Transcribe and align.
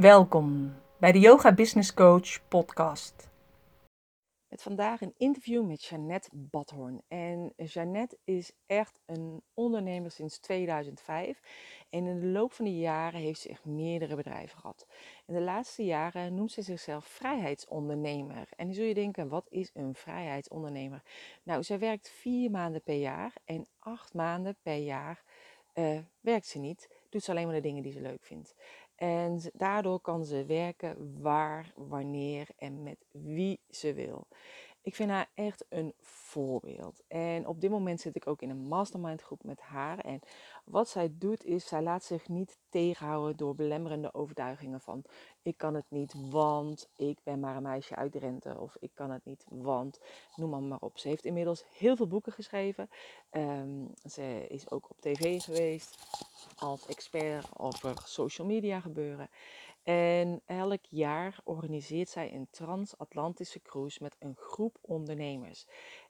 Welkom 0.00 0.74
bij 0.98 1.12
de 1.12 1.18
Yoga 1.18 1.54
Business 1.54 1.94
Coach 1.94 2.48
podcast. 2.48 3.28
Met 4.48 4.62
vandaag 4.62 5.00
een 5.00 5.14
interview 5.16 5.66
met 5.66 5.84
Jeannette 5.84 6.28
Badhoorn. 6.32 7.02
En 7.08 7.52
Jeannette 7.56 8.18
is 8.24 8.52
echt 8.66 9.00
een 9.06 9.42
ondernemer 9.54 10.10
sinds 10.10 10.38
2005. 10.38 11.40
En 11.90 12.06
in 12.06 12.20
de 12.20 12.26
loop 12.26 12.52
van 12.52 12.64
de 12.64 12.78
jaren 12.78 13.20
heeft 13.20 13.40
ze 13.40 13.48
echt 13.48 13.64
meerdere 13.64 14.16
bedrijven 14.16 14.58
gehad. 14.58 14.86
In 15.26 15.34
de 15.34 15.40
laatste 15.40 15.84
jaren 15.84 16.34
noemt 16.34 16.52
ze 16.52 16.62
zichzelf 16.62 17.04
vrijheidsondernemer. 17.04 18.48
En 18.56 18.66
nu 18.66 18.72
zul 18.72 18.84
je 18.84 18.94
denken, 18.94 19.28
wat 19.28 19.46
is 19.48 19.70
een 19.74 19.94
vrijheidsondernemer? 19.94 21.02
Nou, 21.42 21.62
zij 21.62 21.78
werkt 21.78 22.08
vier 22.08 22.50
maanden 22.50 22.82
per 22.82 22.98
jaar 22.98 23.32
en 23.44 23.66
acht 23.78 24.14
maanden 24.14 24.56
per 24.62 24.76
jaar 24.76 25.24
uh, 25.74 25.98
werkt 26.20 26.46
ze 26.46 26.58
niet. 26.58 26.88
Doet 27.08 27.22
ze 27.22 27.30
alleen 27.30 27.46
maar 27.46 27.54
de 27.54 27.60
dingen 27.60 27.82
die 27.82 27.92
ze 27.92 28.00
leuk 28.00 28.24
vindt. 28.24 28.54
En 29.00 29.40
daardoor 29.52 30.00
kan 30.00 30.24
ze 30.24 30.44
werken 30.44 31.20
waar, 31.22 31.72
wanneer 31.76 32.48
en 32.56 32.82
met 32.82 33.06
wie 33.10 33.60
ze 33.68 33.94
wil. 33.94 34.26
Ik 34.82 34.94
vind 34.94 35.10
haar 35.10 35.30
echt 35.34 35.64
een 35.68 35.94
voorbeeld. 36.00 37.02
En 37.08 37.46
op 37.46 37.60
dit 37.60 37.70
moment 37.70 38.00
zit 38.00 38.16
ik 38.16 38.26
ook 38.26 38.42
in 38.42 38.50
een 38.50 38.68
mastermind 38.68 39.22
groep 39.22 39.44
met 39.44 39.60
haar. 39.60 39.98
En 39.98 40.20
wat 40.64 40.88
zij 40.88 41.12
doet 41.18 41.44
is, 41.44 41.66
zij 41.66 41.82
laat 41.82 42.04
zich 42.04 42.28
niet 42.28 42.58
tegenhouden 42.68 43.36
door 43.36 43.54
belemmerende 43.54 44.14
overtuigingen 44.14 44.80
van 44.80 45.04
ik 45.42 45.56
kan 45.56 45.74
het 45.74 45.84
niet, 45.88 46.14
want 46.30 46.88
ik 46.96 47.18
ben 47.22 47.40
maar 47.40 47.56
een 47.56 47.62
meisje 47.62 47.96
uit 47.96 48.12
Drenthe. 48.12 48.58
Of 48.58 48.76
ik 48.80 48.90
kan 48.94 49.10
het 49.10 49.24
niet, 49.24 49.44
want 49.48 50.00
noem 50.36 50.68
maar, 50.68 50.80
op. 50.80 50.98
Ze 50.98 51.08
heeft 51.08 51.24
inmiddels 51.24 51.64
heel 51.76 51.96
veel 51.96 52.06
boeken 52.06 52.32
geschreven. 52.32 52.90
Um, 53.30 53.94
ze 54.10 54.46
is 54.48 54.70
ook 54.70 54.90
op 54.90 55.00
tv 55.00 55.42
geweest 55.42 55.98
als 56.56 56.86
expert 56.86 57.46
over 57.56 58.02
social 58.04 58.46
media 58.46 58.80
gebeuren. 58.80 59.28
En 59.82 60.42
elk 60.46 60.84
jaar 60.88 61.40
organiseert 61.44 62.08
zij 62.08 62.34
een 62.34 62.48
transatlantische 62.50 63.62
cruise 63.62 64.02
met 64.02 64.16
een 64.18 64.36
groep 64.36 64.78
ondernemers. 64.80 65.66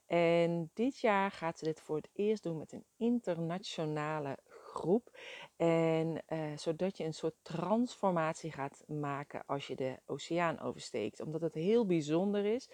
En 0.06 0.70
dit 0.74 0.98
jaar 0.98 1.30
gaat 1.30 1.58
ze 1.58 1.64
dit 1.64 1.80
voor 1.80 1.96
het 1.96 2.08
eerst 2.12 2.42
doen 2.42 2.58
met 2.58 2.72
een 2.72 2.84
internationale 2.96 4.38
groep. 4.48 5.18
En 5.56 6.22
uh, 6.28 6.56
zodat 6.56 6.96
je 6.96 7.04
een 7.04 7.14
soort 7.14 7.34
transformatie 7.42 8.52
gaat 8.52 8.84
maken 8.86 9.42
als 9.46 9.66
je 9.66 9.76
de 9.76 10.00
oceaan 10.06 10.60
oversteekt. 10.60 11.20
Omdat 11.20 11.40
het 11.40 11.54
heel 11.54 11.86
bijzonder 11.86 12.44
is. 12.44 12.70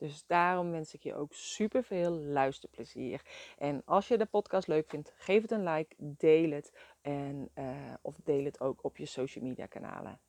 Dus 0.00 0.26
daarom 0.26 0.70
wens 0.70 0.94
ik 0.94 1.02
je 1.02 1.14
ook 1.14 1.32
super 1.32 1.84
veel 1.84 2.10
luisterplezier. 2.10 3.22
En 3.58 3.82
als 3.84 4.08
je 4.08 4.18
de 4.18 4.26
podcast 4.26 4.66
leuk 4.66 4.88
vindt, 4.88 5.12
geef 5.16 5.42
het 5.42 5.50
een 5.50 5.72
like, 5.72 5.94
deel 5.98 6.50
het 6.50 6.72
en, 7.00 7.50
uh, 7.54 7.66
of 8.02 8.16
deel 8.24 8.44
het 8.44 8.60
ook 8.60 8.84
op 8.84 8.96
je 8.96 9.06
social 9.06 9.44
media 9.44 9.66
kanalen. 9.66 10.20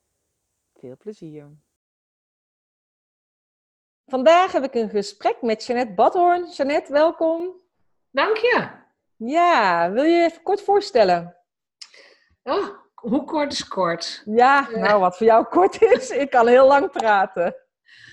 Veel 0.79 0.97
plezier. 0.97 1.49
Vandaag 4.05 4.51
heb 4.51 4.63
ik 4.63 4.73
een 4.73 4.89
gesprek 4.89 5.41
met 5.41 5.65
Jeannette 5.65 5.93
Badhoorn. 5.93 6.49
Jeannette, 6.49 6.91
welkom. 6.91 7.55
Dank 8.09 8.37
je. 8.37 8.69
Ja, 9.15 9.91
wil 9.91 10.03
je 10.03 10.15
je 10.15 10.23
even 10.23 10.43
kort 10.43 10.61
voorstellen? 10.61 11.37
Oh, 12.43 12.67
hoe 12.93 13.23
kort 13.23 13.51
is 13.51 13.67
kort? 13.67 14.23
Ja, 14.25 14.69
nou 14.69 14.99
wat 14.99 15.17
voor 15.17 15.25
jou 15.25 15.45
kort 15.45 15.81
is, 15.81 16.09
ik 16.09 16.29
kan 16.29 16.47
heel 16.47 16.67
lang 16.67 16.91
praten. 16.91 17.55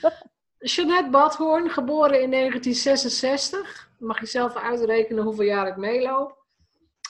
Jeannette 0.59 1.11
Badhoorn, 1.11 1.71
geboren 1.71 2.23
in 2.23 2.31
1966. 2.31 3.91
Mag 3.99 4.21
je 4.21 4.27
zelf 4.27 4.57
uitrekenen 4.57 5.25
hoeveel 5.25 5.45
jaar 5.45 5.67
ik 5.67 5.77
meeloop. 5.77 6.37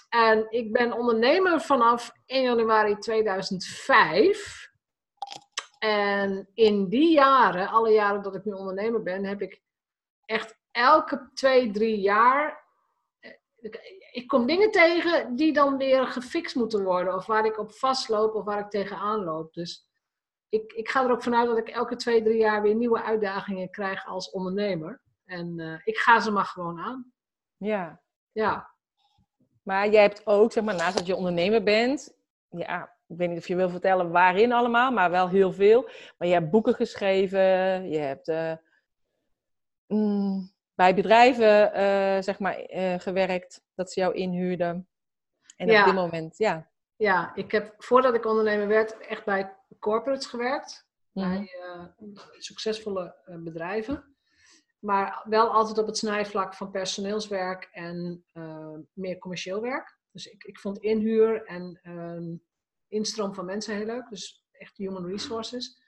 En 0.09 0.47
ik 0.51 0.73
ben 0.73 0.93
ondernemer 0.93 1.61
vanaf 1.61 2.13
1 2.27 2.43
januari 2.43 2.99
2005. 2.99 4.71
En 5.79 6.49
in 6.55 6.89
die 6.89 7.13
jaren, 7.13 7.69
alle 7.69 7.91
jaren 7.91 8.23
dat 8.23 8.35
ik 8.35 8.45
nu 8.45 8.53
ondernemer 8.53 9.03
ben, 9.03 9.25
heb 9.25 9.43
ik 9.43 9.63
echt 10.25 10.59
elke 10.71 11.31
twee, 11.35 11.71
drie 11.71 12.01
jaar. 12.01 12.65
Eh, 13.21 13.33
ik 14.13 14.27
kom 14.27 14.47
dingen 14.47 14.71
tegen 14.71 15.37
die 15.37 15.53
dan 15.53 15.77
weer 15.77 16.07
gefixt 16.07 16.55
moeten 16.55 16.85
worden, 16.85 17.15
of 17.15 17.27
waar 17.27 17.47
ik 17.47 17.59
op 17.59 17.73
vastloop 17.73 18.35
of 18.35 18.45
waar 18.45 18.61
ik 18.61 18.71
tegenaan 18.71 19.25
loop. 19.25 19.55
Dus 19.55 19.88
ik, 20.49 20.73
ik 20.73 20.89
ga 20.89 21.05
er 21.05 21.11
ook 21.11 21.23
vanuit 21.23 21.49
dat 21.49 21.59
ik 21.59 21.69
elke 21.69 21.97
twee, 21.97 22.23
drie 22.23 22.39
jaar 22.39 22.63
weer 22.63 22.75
nieuwe 22.75 23.03
uitdagingen 23.03 23.71
krijg 23.71 24.07
als 24.07 24.31
ondernemer. 24.31 25.01
En 25.25 25.59
uh, 25.59 25.81
ik 25.85 25.97
ga 25.97 26.21
ze 26.21 26.31
maar 26.31 26.45
gewoon 26.45 26.79
aan. 26.79 27.13
Ja. 27.57 28.01
Ja. 28.33 28.71
Maar 29.63 29.89
jij 29.89 30.03
hebt 30.03 30.27
ook, 30.27 30.53
zeg 30.53 30.65
maar, 30.65 30.75
naast 30.75 30.97
dat 30.97 31.07
je 31.07 31.17
ondernemer 31.17 31.63
bent, 31.63 32.17
ja, 32.49 32.97
ik 33.07 33.17
weet 33.17 33.29
niet 33.29 33.39
of 33.39 33.49
je 33.49 33.57
wil 33.57 33.71
vertellen 33.71 34.11
waarin 34.11 34.53
allemaal, 34.53 34.91
maar 34.91 35.11
wel 35.11 35.29
heel 35.29 35.53
veel. 35.53 35.83
Maar 36.19 36.29
je 36.29 36.35
hebt 36.35 36.51
boeken 36.51 36.75
geschreven, 36.75 37.41
je 37.91 37.99
hebt 37.99 38.29
uh, 38.29 38.53
mm, 39.87 40.53
bij 40.75 40.95
bedrijven, 40.95 41.71
uh, 41.77 42.23
zeg 42.23 42.39
maar, 42.39 42.57
gewerkt, 42.99 43.63
dat 43.75 43.93
ze 43.93 44.01
jou 44.01 44.15
inhuurden. 44.15 44.89
En 45.57 45.67
ja. 45.67 45.81
op 45.81 45.85
dit 45.85 45.95
moment, 45.95 46.39
ja. 46.39 46.71
Ja, 46.99 47.35
ik 47.35 47.53
heb 47.53 47.75
voordat 47.79 48.15
ik 48.15 48.27
ondernemer 48.27 48.69
werd 48.69 48.99
echt 48.99 49.25
bij 49.25 49.57
corporates 49.79 50.27
gewerkt. 50.27 50.87
Mhm. 51.13 51.29
Bij 51.29 51.55
uh, 52.01 52.17
succesvolle 52.39 53.15
uh, 53.27 53.37
bedrijven. 53.37 54.17
Maar 54.79 55.23
wel 55.25 55.51
altijd 55.51 55.79
op 55.79 55.87
het 55.87 55.97
snijvlak 55.97 56.55
van 56.55 56.71
personeelswerk 56.71 57.69
en 57.73 58.25
uh, 58.35 58.75
meer 58.93 59.19
commercieel 59.19 59.61
werk. 59.61 59.99
Dus 60.11 60.27
ik, 60.27 60.45
ik 60.45 60.59
vond 60.59 60.79
inhuur 60.79 61.45
en 61.45 61.79
ehm, 61.83 62.37
instroom 62.89 63.35
van 63.35 63.45
mensen 63.45 63.77
heel 63.77 63.87
leuk. 63.87 64.09
Dus 64.09 64.47
echt 64.53 64.77
human 64.77 65.07
resources. 65.07 65.83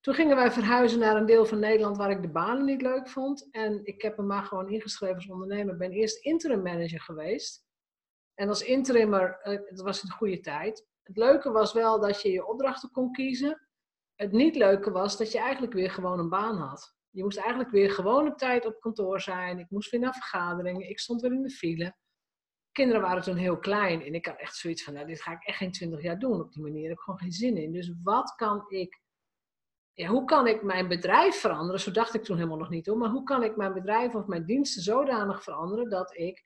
Toen 0.00 0.14
gingen 0.14 0.36
wij 0.36 0.52
verhuizen 0.52 0.98
naar 0.98 1.16
een 1.16 1.26
deel 1.26 1.46
van 1.46 1.58
Nederland 1.58 1.96
waar 1.96 2.10
ik 2.10 2.22
de 2.22 2.30
banen 2.30 2.64
niet 2.64 2.82
leuk 2.82 3.08
vond. 3.08 3.48
En 3.50 3.84
ik 3.84 4.02
heb 4.02 4.16
me 4.16 4.22
maar 4.22 4.44
gewoon 4.44 4.70
ingeschreven 4.70 5.16
als 5.16 5.28
ondernemer. 5.28 5.72
Ik 5.72 5.78
ben 5.78 5.90
eerst 5.90 6.24
interim 6.24 6.62
manager 6.62 7.00
geweest. 7.00 7.64
En 8.34 8.48
als 8.48 8.62
interimmer, 8.62 9.38
het 9.42 9.80
was 9.80 10.02
een 10.02 10.10
goede 10.10 10.40
tijd. 10.40 10.86
Het 11.02 11.16
leuke 11.16 11.50
was 11.50 11.72
wel 11.72 12.00
dat 12.00 12.22
je 12.22 12.30
je 12.30 12.46
opdrachten 12.46 12.90
kon 12.90 13.12
kiezen. 13.12 13.68
Het 14.14 14.32
niet 14.32 14.56
leuke 14.56 14.90
was 14.90 15.16
dat 15.16 15.32
je 15.32 15.38
eigenlijk 15.38 15.72
weer 15.72 15.90
gewoon 15.90 16.18
een 16.18 16.28
baan 16.28 16.56
had. 16.56 16.94
Je 17.10 17.22
moest 17.22 17.38
eigenlijk 17.38 17.70
weer 17.70 17.90
gewoon 17.90 18.26
op 18.26 18.38
tijd 18.38 18.66
op 18.66 18.80
kantoor 18.80 19.20
zijn. 19.20 19.58
Ik 19.58 19.70
moest 19.70 19.90
weer 19.90 20.00
naar 20.00 20.12
vergaderingen. 20.12 20.88
Ik 20.88 20.98
stond 20.98 21.20
weer 21.20 21.32
in 21.32 21.42
de 21.42 21.50
file. 21.50 21.96
Kinderen 22.72 23.02
waren 23.02 23.22
toen 23.22 23.36
heel 23.36 23.58
klein. 23.58 24.02
En 24.02 24.14
ik 24.14 24.26
had 24.26 24.38
echt 24.38 24.56
zoiets 24.56 24.84
van, 24.84 24.94
nou, 24.94 25.06
dit 25.06 25.22
ga 25.22 25.32
ik 25.32 25.44
echt 25.44 25.56
geen 25.56 25.72
twintig 25.72 26.02
jaar 26.02 26.18
doen. 26.18 26.40
Op 26.40 26.52
die 26.52 26.62
manier 26.62 26.88
heb 26.88 26.96
ik 26.96 27.02
gewoon 27.02 27.20
geen 27.20 27.32
zin 27.32 27.56
in. 27.56 27.72
Dus 27.72 27.94
wat 28.02 28.34
kan 28.34 28.64
ik... 28.68 29.00
Ja, 29.92 30.06
hoe 30.06 30.24
kan 30.24 30.46
ik 30.46 30.62
mijn 30.62 30.88
bedrijf 30.88 31.40
veranderen? 31.40 31.80
Zo 31.80 31.90
dacht 31.90 32.14
ik 32.14 32.22
toen 32.22 32.36
helemaal 32.36 32.58
nog 32.58 32.70
niet 32.70 32.86
hoor. 32.86 32.98
Maar 32.98 33.10
hoe 33.10 33.22
kan 33.22 33.42
ik 33.42 33.56
mijn 33.56 33.72
bedrijf 33.72 34.14
of 34.14 34.26
mijn 34.26 34.44
diensten 34.44 34.82
zodanig 34.82 35.42
veranderen 35.42 35.90
dat 35.90 36.16
ik 36.16 36.44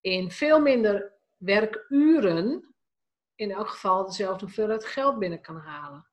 in 0.00 0.30
veel 0.30 0.60
minder 0.60 1.12
werkuren 1.36 2.74
in 3.34 3.50
elk 3.50 3.68
geval 3.68 4.06
dezelfde 4.06 4.44
hoeveelheid 4.44 4.84
geld 4.84 5.18
binnen 5.18 5.40
kan 5.40 5.56
halen. 5.56 6.08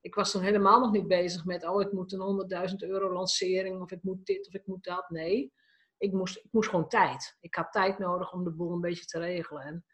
Ik 0.00 0.14
was 0.14 0.30
toen 0.30 0.42
helemaal 0.42 0.80
nog 0.80 0.92
niet 0.92 1.08
bezig 1.08 1.44
met, 1.44 1.68
oh, 1.68 1.80
ik 1.80 1.92
moet 1.92 2.12
een 2.12 2.68
100.000 2.70 2.74
euro 2.76 3.12
lancering, 3.12 3.80
of 3.80 3.90
ik 3.90 4.02
moet 4.02 4.26
dit, 4.26 4.46
of 4.46 4.54
ik 4.54 4.66
moet 4.66 4.84
dat. 4.84 5.10
Nee, 5.10 5.52
ik 5.96 6.12
moest, 6.12 6.36
ik 6.36 6.48
moest 6.50 6.68
gewoon 6.68 6.88
tijd. 6.88 7.36
Ik 7.40 7.54
had 7.54 7.72
tijd 7.72 7.98
nodig 7.98 8.32
om 8.32 8.44
de 8.44 8.50
boel 8.50 8.72
een 8.72 8.80
beetje 8.80 9.04
te 9.04 9.18
regelen. 9.18 9.84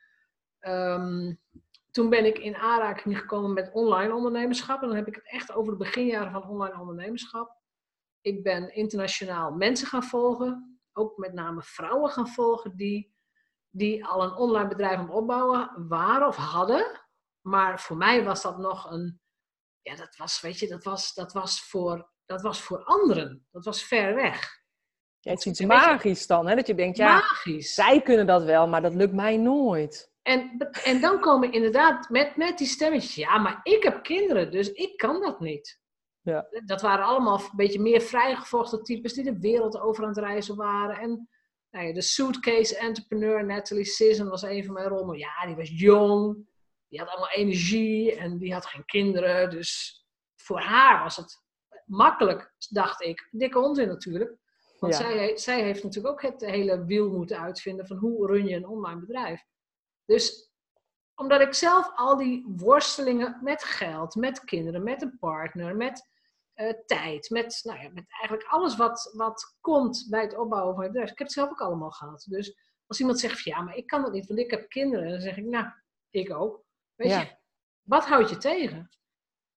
En, 0.58 0.72
um, 0.72 1.40
toen 1.90 2.10
ben 2.10 2.24
ik 2.24 2.38
in 2.38 2.56
aanraking 2.56 3.18
gekomen 3.18 3.52
met 3.52 3.72
online 3.72 4.14
ondernemerschap. 4.14 4.82
En 4.82 4.88
dan 4.88 4.96
heb 4.96 5.06
ik 5.06 5.14
het 5.14 5.30
echt 5.30 5.52
over 5.52 5.72
de 5.72 5.78
beginjaren 5.78 6.32
van 6.32 6.48
online 6.48 6.80
ondernemerschap. 6.80 7.56
Ik 8.20 8.42
ben 8.42 8.74
internationaal 8.74 9.52
mensen 9.52 9.86
gaan 9.86 10.02
volgen, 10.02 10.80
ook 10.92 11.16
met 11.16 11.32
name 11.32 11.62
vrouwen 11.62 12.10
gaan 12.10 12.28
volgen 12.28 12.76
die, 12.76 13.13
die 13.76 14.04
al 14.04 14.22
een 14.22 14.34
online 14.34 14.68
bedrijf 14.68 14.98
het 14.98 15.10
opbouwen 15.10 15.88
waren 15.88 16.26
of 16.26 16.36
hadden. 16.36 17.00
Maar 17.40 17.80
voor 17.80 17.96
mij 17.96 18.24
was 18.24 18.42
dat 18.42 18.58
nog 18.58 18.90
een, 18.90 19.20
ja, 19.82 19.96
dat 19.96 20.16
was, 20.16 20.40
weet 20.40 20.58
je, 20.58 20.68
dat 20.68 20.84
was, 20.84 21.14
dat 21.14 21.32
was, 21.32 21.60
voor, 21.60 22.10
dat 22.24 22.42
was 22.42 22.60
voor 22.60 22.84
anderen. 22.84 23.46
Dat 23.50 23.64
was 23.64 23.82
ver 23.82 24.14
weg. 24.14 24.62
Ja, 25.20 25.30
het 25.30 25.38
is 25.38 25.46
iets 25.46 25.60
magisch 25.60 26.26
dan, 26.26 26.46
hè? 26.46 26.54
Dat 26.54 26.66
je 26.66 26.74
denkt, 26.74 26.96
ja, 26.96 27.14
magisch. 27.14 27.74
zij 27.74 28.02
kunnen 28.02 28.26
dat 28.26 28.44
wel, 28.44 28.68
maar 28.68 28.82
dat 28.82 28.94
lukt 28.94 29.14
mij 29.14 29.36
nooit. 29.36 30.12
En, 30.22 30.70
en 30.84 31.00
dan 31.00 31.20
komen 31.20 31.52
inderdaad 31.52 32.08
met, 32.08 32.36
met 32.36 32.58
die 32.58 32.66
stemmetjes, 32.66 33.14
ja, 33.14 33.38
maar 33.38 33.60
ik 33.62 33.82
heb 33.82 34.02
kinderen, 34.02 34.50
dus 34.50 34.72
ik 34.72 34.96
kan 34.96 35.20
dat 35.20 35.40
niet. 35.40 35.80
Ja. 36.20 36.46
Dat 36.64 36.80
waren 36.80 37.04
allemaal 37.04 37.38
een 37.38 37.56
beetje 37.56 37.80
meer 37.80 38.00
vrijgevochten 38.00 38.82
types 38.82 39.12
die 39.12 39.24
de 39.24 39.38
wereld 39.38 39.78
over 39.78 40.02
aan 40.02 40.08
het 40.08 40.18
reizen 40.18 40.56
waren. 40.56 40.96
En 40.96 41.28
nou 41.74 41.86
ja, 41.86 41.92
de 41.92 42.02
suitcase 42.02 42.76
entrepreneur 42.76 43.44
Natalie 43.44 43.84
Sisson 43.84 44.28
was 44.28 44.42
een 44.42 44.64
van 44.64 44.74
mijn 44.74 44.88
rollen. 44.88 45.18
Ja, 45.18 45.46
die 45.46 45.56
was 45.56 45.70
jong, 45.70 46.48
die 46.88 46.98
had 46.98 47.08
allemaal 47.08 47.30
energie 47.30 48.16
en 48.16 48.38
die 48.38 48.52
had 48.52 48.66
geen 48.66 48.84
kinderen. 48.84 49.50
Dus 49.50 50.02
voor 50.36 50.60
haar 50.60 51.02
was 51.02 51.16
het 51.16 51.42
makkelijk, 51.86 52.54
dacht 52.68 53.02
ik. 53.02 53.28
Dikke 53.30 53.58
onzin 53.58 53.88
natuurlijk. 53.88 54.36
Want 54.78 54.94
zij, 54.94 55.36
zij 55.36 55.62
heeft 55.62 55.82
natuurlijk 55.82 56.14
ook 56.14 56.22
het 56.32 56.40
hele 56.40 56.84
wiel 56.84 57.10
moeten 57.10 57.40
uitvinden 57.40 57.86
van 57.86 57.96
hoe 57.96 58.26
run 58.26 58.46
je 58.46 58.56
een 58.56 58.68
online 58.68 59.00
bedrijf. 59.00 59.44
Dus 60.04 60.52
omdat 61.14 61.40
ik 61.40 61.54
zelf 61.54 61.90
al 61.94 62.16
die 62.16 62.44
worstelingen 62.56 63.40
met 63.42 63.64
geld, 63.64 64.14
met 64.14 64.44
kinderen, 64.44 64.82
met 64.82 65.02
een 65.02 65.18
partner, 65.18 65.76
met 65.76 66.08
uh, 66.56 66.72
tijd, 66.86 67.30
met, 67.30 67.60
nou 67.62 67.82
ja, 67.82 67.90
met 67.92 68.04
eigenlijk 68.08 68.48
alles 68.48 68.76
wat, 68.76 69.10
wat 69.16 69.56
komt 69.60 70.06
bij 70.10 70.22
het 70.22 70.38
opbouwen 70.38 70.74
van 70.74 70.82
het 70.82 70.92
bedrijf. 70.92 71.12
Ik 71.12 71.18
heb 71.18 71.26
het 71.26 71.36
zelf 71.36 71.50
ook 71.50 71.60
allemaal 71.60 71.90
gehad. 71.90 72.26
Dus 72.28 72.58
als 72.86 73.00
iemand 73.00 73.20
zegt 73.20 73.42
van 73.42 73.52
ja, 73.52 73.62
maar 73.62 73.76
ik 73.76 73.86
kan 73.86 74.02
dat 74.02 74.12
niet, 74.12 74.26
want 74.26 74.40
ik 74.40 74.50
heb 74.50 74.68
kinderen, 74.68 75.10
dan 75.10 75.20
zeg 75.20 75.36
ik 75.36 75.44
nou, 75.44 75.66
ik 76.10 76.34
ook. 76.34 76.64
Weet 76.94 77.10
je, 77.10 77.36
wat 77.82 78.06
houdt 78.06 78.30
je 78.30 78.36
tegen? 78.36 78.88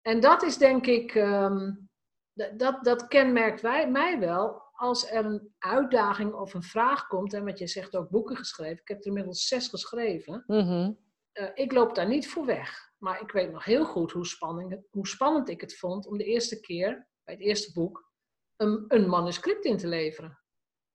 En 0.01 0.19
dat 0.19 0.43
is 0.43 0.57
denk 0.57 0.85
ik, 0.85 1.15
um, 1.15 1.89
dat, 2.33 2.83
dat 2.83 3.07
kenmerkt 3.07 3.61
wij, 3.61 3.91
mij 3.91 4.19
wel 4.19 4.65
als 4.71 5.11
er 5.11 5.25
een 5.25 5.53
uitdaging 5.57 6.33
of 6.33 6.53
een 6.53 6.63
vraag 6.63 7.07
komt, 7.07 7.33
en 7.33 7.45
wat 7.45 7.59
je 7.59 7.67
zegt 7.67 7.95
ook 7.95 8.09
boeken 8.09 8.37
geschreven, 8.37 8.81
ik 8.81 8.87
heb 8.87 8.99
er 8.99 9.05
inmiddels 9.05 9.47
zes 9.47 9.67
geschreven, 9.67 10.43
mm 10.47 11.05
ik 11.53 11.71
loop 11.71 11.95
daar 11.95 12.07
niet 12.07 12.29
voor 12.29 12.45
weg. 12.45 12.91
Maar 12.97 13.21
ik 13.21 13.31
weet 13.31 13.51
nog 13.51 13.65
heel 13.65 13.85
goed 13.85 14.11
hoe, 14.11 14.25
spanning, 14.25 14.83
hoe 14.89 15.07
spannend 15.07 15.49
ik 15.49 15.61
het 15.61 15.77
vond 15.77 16.07
om 16.07 16.17
de 16.17 16.23
eerste 16.23 16.59
keer, 16.59 17.07
bij 17.23 17.33
het 17.33 17.43
eerste 17.43 17.71
boek, 17.73 18.11
een, 18.55 18.85
een 18.87 19.09
manuscript 19.09 19.65
in 19.65 19.77
te 19.77 19.87
leveren 19.87 20.39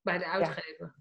bij 0.01 0.17
de 0.17 0.25
uitgever. 0.25 0.95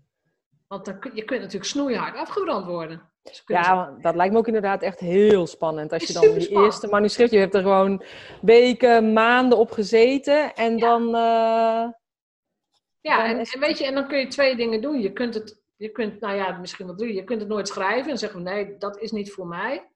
Want 0.66 0.84
dan, 0.84 1.10
je 1.14 1.24
kunt 1.24 1.40
natuurlijk 1.40 1.70
snoeihard 1.70 2.16
afgebrand 2.16 2.66
worden. 2.66 3.12
Dus 3.22 3.42
ja, 3.46 3.96
dat 4.00 4.14
lijkt 4.14 4.32
me 4.32 4.38
ook 4.38 4.46
inderdaad 4.46 4.82
echt 4.82 5.00
heel 5.00 5.46
spannend. 5.46 5.92
Als 5.92 6.06
je 6.06 6.12
dan 6.12 6.34
die 6.34 6.48
eerste 6.48 6.86
manuscript, 6.86 7.30
je 7.30 7.38
hebt 7.38 7.54
er 7.54 7.62
gewoon 7.62 8.04
weken, 8.40 9.12
maanden 9.12 9.58
op 9.58 9.70
gezeten 9.70 10.54
en 10.54 10.78
dan... 10.78 11.02
Uh, 11.06 11.90
ja, 13.00 13.24
en, 13.24 13.38
en, 13.38 13.60
weet 13.60 13.78
je, 13.78 13.86
en 13.86 13.94
dan 13.94 14.08
kun 14.08 14.18
je 14.18 14.26
twee 14.26 14.56
dingen 14.56 14.80
doen. 14.80 15.00
Je 15.00 15.12
kunt 15.12 15.34
het, 15.34 15.61
je 15.82 15.90
kunt, 15.90 16.20
nou 16.20 16.36
ja, 16.36 16.58
misschien 16.58 16.86
wel 16.86 16.94
drie. 16.94 17.14
Je 17.14 17.24
kunt 17.24 17.40
het 17.40 17.48
nooit 17.48 17.68
schrijven 17.68 18.10
en 18.10 18.18
zeggen, 18.18 18.42
nee, 18.42 18.76
dat 18.76 18.98
is 18.98 19.10
niet 19.10 19.32
voor 19.32 19.46
mij. 19.46 19.90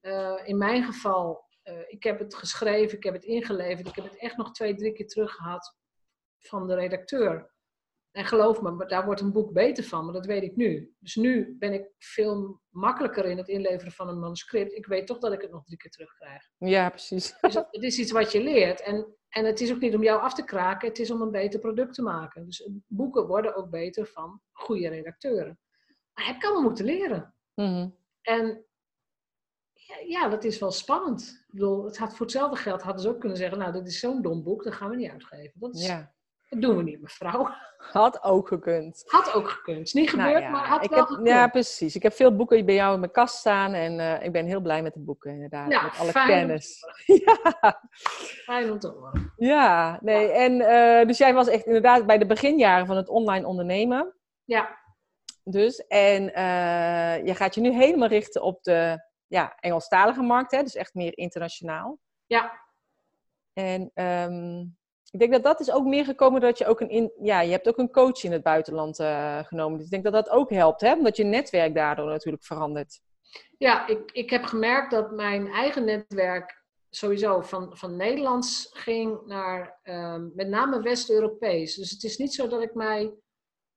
Uh, 0.00 0.40
in 0.44 0.58
mijn 0.58 0.84
geval, 0.84 1.44
uh, 1.64 1.78
ik 1.86 2.02
heb 2.02 2.18
het 2.18 2.34
geschreven, 2.34 2.96
ik 2.96 3.04
heb 3.04 3.14
het 3.14 3.24
ingeleverd. 3.24 3.86
Ik 3.88 3.94
heb 3.94 4.04
het 4.04 4.18
echt 4.18 4.36
nog 4.36 4.52
twee, 4.52 4.74
drie 4.74 4.92
keer 4.92 5.06
terug 5.06 5.32
gehad 5.32 5.76
van 6.38 6.66
de 6.66 6.74
redacteur. 6.74 7.52
En 8.12 8.24
geloof 8.24 8.60
me, 8.60 8.86
daar 8.86 9.04
wordt 9.04 9.20
een 9.20 9.32
boek 9.32 9.52
beter 9.52 9.84
van, 9.84 10.04
maar 10.04 10.14
dat 10.14 10.26
weet 10.26 10.42
ik 10.42 10.56
nu. 10.56 10.94
Dus 10.98 11.14
nu 11.14 11.56
ben 11.58 11.72
ik 11.72 11.90
veel 11.98 12.60
makkelijker 12.68 13.24
in 13.24 13.36
het 13.36 13.48
inleveren 13.48 13.92
van 13.92 14.08
een 14.08 14.18
manuscript. 14.18 14.72
Ik 14.72 14.86
weet 14.86 15.06
toch 15.06 15.18
dat 15.18 15.32
ik 15.32 15.40
het 15.40 15.50
nog 15.50 15.64
drie 15.64 15.76
keer 15.76 15.90
terugkrijg. 15.90 16.48
Ja, 16.58 16.88
precies. 16.88 17.34
Dus 17.40 17.54
het 17.54 17.82
is 17.82 17.98
iets 17.98 18.10
wat 18.10 18.32
je 18.32 18.42
leert. 18.42 18.82
En, 18.82 19.16
en 19.28 19.44
het 19.44 19.60
is 19.60 19.72
ook 19.72 19.80
niet 19.80 19.94
om 19.94 20.02
jou 20.02 20.20
af 20.20 20.34
te 20.34 20.44
kraken, 20.44 20.88
het 20.88 20.98
is 20.98 21.10
om 21.10 21.22
een 21.22 21.30
beter 21.30 21.60
product 21.60 21.94
te 21.94 22.02
maken. 22.02 22.44
Dus 22.44 22.68
boeken 22.86 23.26
worden 23.26 23.54
ook 23.54 23.70
beter 23.70 24.06
van 24.06 24.40
goede 24.52 24.88
redacteuren. 24.88 25.58
Maar 26.14 26.28
ik 26.28 26.40
kan 26.40 26.54
me 26.54 26.60
moeten 26.60 26.84
leren. 26.84 27.34
Mhm. 27.54 27.88
En 28.22 28.64
ja, 29.72 29.96
ja, 30.06 30.28
dat 30.28 30.44
is 30.44 30.58
wel 30.58 30.70
spannend. 30.70 31.44
Ik 31.46 31.54
bedoel, 31.54 31.84
het 31.84 31.98
had 31.98 32.10
voor 32.10 32.26
hetzelfde 32.26 32.56
geld 32.56 32.82
hadden 32.82 33.02
ze 33.02 33.08
ook 33.08 33.20
kunnen 33.20 33.38
zeggen, 33.38 33.58
nou, 33.58 33.72
dit 33.72 33.86
is 33.86 33.98
zo'n 33.98 34.22
dom 34.22 34.42
boek, 34.42 34.64
dat 34.64 34.74
gaan 34.74 34.90
we 34.90 34.96
niet 34.96 35.10
uitgeven. 35.10 35.60
Dat 35.60 35.74
is, 35.74 35.86
ja. 35.86 36.14
Dat 36.52 36.60
doen 36.62 36.76
we 36.76 36.82
niet, 36.82 37.00
mevrouw. 37.00 37.48
Had 37.76 38.22
ook 38.22 38.48
gekund. 38.48 39.02
Had 39.06 39.34
ook 39.34 39.48
gekund. 39.48 39.86
Is 39.86 39.92
niet 39.92 40.12
nou 40.12 40.32
gebeurd, 40.32 40.50
maar 40.50 40.66
had 40.66 40.86
wel 40.86 40.98
heb, 40.98 41.08
gekund. 41.08 41.28
Ja, 41.28 41.48
precies. 41.48 41.96
Ik 41.96 42.02
heb 42.02 42.12
veel 42.12 42.36
boeken 42.36 42.64
bij 42.64 42.74
jou 42.74 42.94
in 42.94 43.00
mijn 43.00 43.12
kast 43.12 43.36
staan 43.36 43.72
en 43.72 43.98
uh, 43.98 44.22
ik 44.22 44.32
ben 44.32 44.46
heel 44.46 44.60
blij 44.60 44.82
met 44.82 44.94
de 44.94 45.00
boeken, 45.00 45.30
inderdaad. 45.30 45.70
Ja, 45.70 45.82
met 45.82 45.98
alle 45.98 46.10
fijn 46.10 46.26
kennis. 46.28 46.84
ja. 47.24 47.80
Fijn 48.44 48.70
om 48.70 48.78
te 48.78 48.88
horen. 48.88 49.32
Ja, 49.36 49.98
nee. 50.02 50.30
En 50.30 50.52
uh, 50.52 51.06
dus 51.06 51.18
jij 51.18 51.34
was 51.34 51.48
echt 51.48 51.66
inderdaad 51.66 52.06
bij 52.06 52.18
de 52.18 52.26
beginjaren 52.26 52.86
van 52.86 52.96
het 52.96 53.08
online 53.08 53.46
ondernemen. 53.46 54.14
Ja. 54.44 54.78
Dus, 55.44 55.86
en 55.86 56.22
uh, 56.22 57.26
je 57.26 57.34
gaat 57.34 57.54
je 57.54 57.60
nu 57.60 57.72
helemaal 57.72 58.08
richten 58.08 58.42
op 58.42 58.62
de 58.62 59.04
ja, 59.26 59.54
Engelstalige 59.60 60.22
markt, 60.22 60.50
hè? 60.50 60.62
dus 60.62 60.74
echt 60.74 60.94
meer 60.94 61.18
internationaal. 61.18 61.98
Ja. 62.26 62.60
En 63.52 63.90
um, 63.94 64.76
ik 65.12 65.18
denk 65.18 65.32
dat 65.32 65.42
dat 65.42 65.60
is 65.60 65.72
ook 65.72 65.84
meer 65.84 66.04
gekomen 66.04 66.40
dat 66.40 66.58
je 66.58 66.66
ook 66.66 66.80
een, 66.80 66.88
in, 66.88 67.12
ja, 67.20 67.40
je 67.40 67.50
hebt 67.50 67.68
ook 67.68 67.78
een 67.78 67.90
coach 67.90 68.22
in 68.22 68.32
het 68.32 68.42
buitenland 68.42 69.00
uh, 69.00 69.44
genomen. 69.44 69.76
Dus 69.76 69.84
ik 69.84 69.90
denk 69.90 70.04
dat 70.04 70.12
dat 70.12 70.30
ook 70.30 70.50
helpt, 70.50 70.80
hè? 70.80 70.92
omdat 70.94 71.16
je 71.16 71.24
netwerk 71.24 71.74
daardoor 71.74 72.06
natuurlijk 72.06 72.44
verandert. 72.44 73.00
Ja, 73.58 73.86
ik, 73.86 74.10
ik 74.12 74.30
heb 74.30 74.44
gemerkt 74.44 74.90
dat 74.90 75.10
mijn 75.10 75.46
eigen 75.46 75.84
netwerk 75.84 76.62
sowieso 76.90 77.40
van, 77.40 77.76
van 77.76 77.96
Nederlands 77.96 78.68
ging 78.72 79.26
naar 79.26 79.80
um, 79.82 80.32
met 80.34 80.48
name 80.48 80.82
West-Europees. 80.82 81.74
Dus 81.74 81.90
het 81.90 82.02
is 82.02 82.16
niet 82.16 82.34
zo 82.34 82.48
dat 82.48 82.62
ik 82.62 82.74
mij 82.74 83.14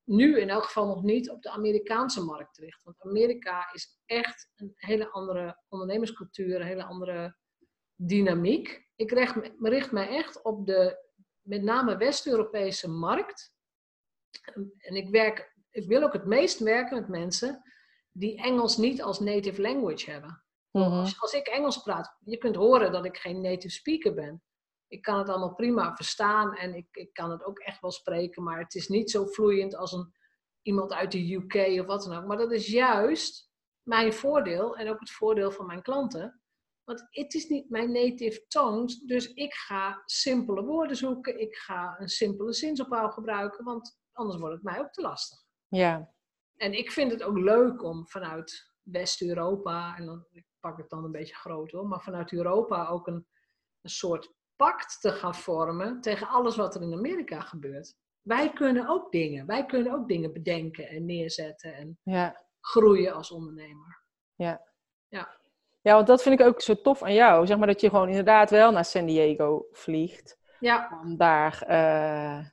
nu 0.03 0.39
in 0.39 0.49
elk 0.49 0.63
geval 0.63 0.87
nog 0.87 1.03
niet 1.03 1.29
op 1.29 1.41
de 1.41 1.49
Amerikaanse 1.49 2.23
markt 2.23 2.57
richt. 2.57 2.83
Want 2.83 3.01
Amerika 3.01 3.69
is 3.73 3.99
echt 4.05 4.49
een 4.55 4.71
hele 4.75 5.11
andere 5.11 5.59
ondernemerscultuur, 5.69 6.55
een 6.55 6.67
hele 6.67 6.83
andere 6.83 7.35
dynamiek. 7.95 8.87
Ik 8.95 9.11
richt, 9.11 9.35
richt 9.59 9.91
mij 9.91 10.07
echt 10.07 10.41
op 10.43 10.65
de 10.65 11.04
met 11.45 11.61
name 11.63 11.97
West-Europese 11.97 12.89
markt. 12.89 13.53
En 14.77 14.95
ik, 14.95 15.09
werk, 15.09 15.55
ik 15.71 15.87
wil 15.87 16.03
ook 16.03 16.13
het 16.13 16.25
meest 16.25 16.59
werken 16.59 16.99
met 16.99 17.07
mensen 17.07 17.61
die 18.11 18.41
Engels 18.41 18.77
niet 18.77 19.01
als 19.01 19.19
native 19.19 19.61
language 19.61 20.11
hebben. 20.11 20.43
Mhm. 20.71 20.83
als, 20.83 21.21
als, 21.21 21.33
ik 21.33 21.47
Engels 21.47 21.81
praat, 21.81 22.17
je 22.19 22.37
kunt 22.37 22.55
horen 22.55 22.91
dat 22.91 23.05
ik 23.05 23.17
geen 23.17 23.41
native 23.41 23.73
speaker 23.73 24.13
ben. 24.13 24.43
Ik 24.87 25.01
kan 25.01 25.17
het 25.17 25.29
allemaal 25.29 25.55
prima 25.55 25.95
verstaan 25.95 26.55
en 26.55 26.73
ik, 26.75 26.87
ik 26.91 27.13
kan 27.13 27.31
het 27.31 27.43
ook 27.43 27.59
echt 27.59 27.81
wel 27.81 27.91
spreken, 27.91 28.43
maar 28.43 28.59
het 28.59 28.75
is 28.75 28.87
niet 28.87 29.11
zo 29.11 29.25
vloeiend 29.25 29.75
als 29.75 29.91
een, 29.91 30.13
iemand 30.61 30.93
uit 30.93 31.11
de 31.11 31.33
UK 31.33 31.79
of 31.79 31.85
wat 31.85 32.03
dan 32.03 32.17
ook. 32.17 32.25
Maar 32.25 32.37
dat 32.37 32.51
is 32.51 32.67
juist 32.67 33.49
mijn 33.81 34.13
voordeel 34.13 34.77
en 34.77 34.89
ook 34.89 34.99
het 34.99 35.11
voordeel 35.11 35.51
van 35.51 35.65
mijn 35.65 35.81
klanten. 35.81 36.41
Want 36.85 37.07
het 37.09 37.33
is 37.33 37.47
niet 37.47 37.69
mijn 37.69 37.91
native 37.91 38.45
tongue, 38.47 39.05
dus 39.05 39.33
ik 39.33 39.53
ga 39.53 40.01
simpele 40.05 40.63
woorden 40.63 40.97
zoeken. 40.97 41.39
Ik 41.39 41.55
ga 41.55 41.95
een 41.99 42.09
simpele 42.09 42.53
zinsopbouw 42.53 43.09
gebruiken, 43.09 43.63
want 43.63 43.99
anders 44.11 44.39
wordt 44.39 44.55
het 44.55 44.63
mij 44.63 44.79
ook 44.79 44.91
te 44.91 45.01
lastig. 45.01 45.39
Ja. 45.67 46.13
En 46.55 46.73
ik 46.73 46.91
vind 46.91 47.11
het 47.11 47.23
ook 47.23 47.37
leuk 47.37 47.83
om 47.83 48.07
vanuit 48.07 48.73
West-Europa, 48.81 49.95
en 49.97 50.05
dan, 50.05 50.25
ik 50.31 50.45
pak 50.59 50.77
het 50.77 50.89
dan 50.89 51.03
een 51.03 51.11
beetje 51.11 51.35
groot 51.35 51.71
hoor, 51.71 51.87
maar 51.87 52.01
vanuit 52.01 52.31
Europa 52.31 52.87
ook 52.87 53.07
een, 53.07 53.27
een 53.81 53.89
soort 53.89 54.33
pact 54.55 55.01
te 55.01 55.11
gaan 55.11 55.35
vormen 55.35 56.01
tegen 56.01 56.27
alles 56.27 56.55
wat 56.55 56.75
er 56.75 56.81
in 56.81 56.93
Amerika 56.93 57.39
gebeurt. 57.39 57.95
Wij 58.21 58.53
kunnen 58.53 58.87
ook 58.87 59.11
dingen. 59.11 59.45
Wij 59.45 59.65
kunnen 59.65 59.93
ook 59.93 60.07
dingen 60.07 60.33
bedenken 60.33 60.87
en 60.87 61.05
neerzetten 61.05 61.73
en 61.73 61.99
ja. 62.03 62.45
groeien 62.59 63.13
als 63.13 63.31
ondernemer. 63.31 64.03
Ja. 64.35 64.61
Ja. 65.07 65.43
Ja, 65.85 65.93
want 65.93 66.07
dat 66.07 66.21
vind 66.21 66.39
ik 66.39 66.45
ook 66.45 66.61
zo 66.61 66.81
tof 66.81 67.03
aan 67.03 67.13
jou. 67.13 67.45
Zeg 67.45 67.57
maar 67.57 67.67
dat 67.67 67.81
je 67.81 67.89
gewoon 67.89 68.09
inderdaad 68.09 68.49
wel 68.49 68.71
naar 68.71 68.85
San 68.85 69.05
Diego 69.05 69.65
vliegt. 69.71 70.37
Ja. 70.59 70.99
Om 71.03 71.17
daar 71.17 71.63
uh, 71.69 72.45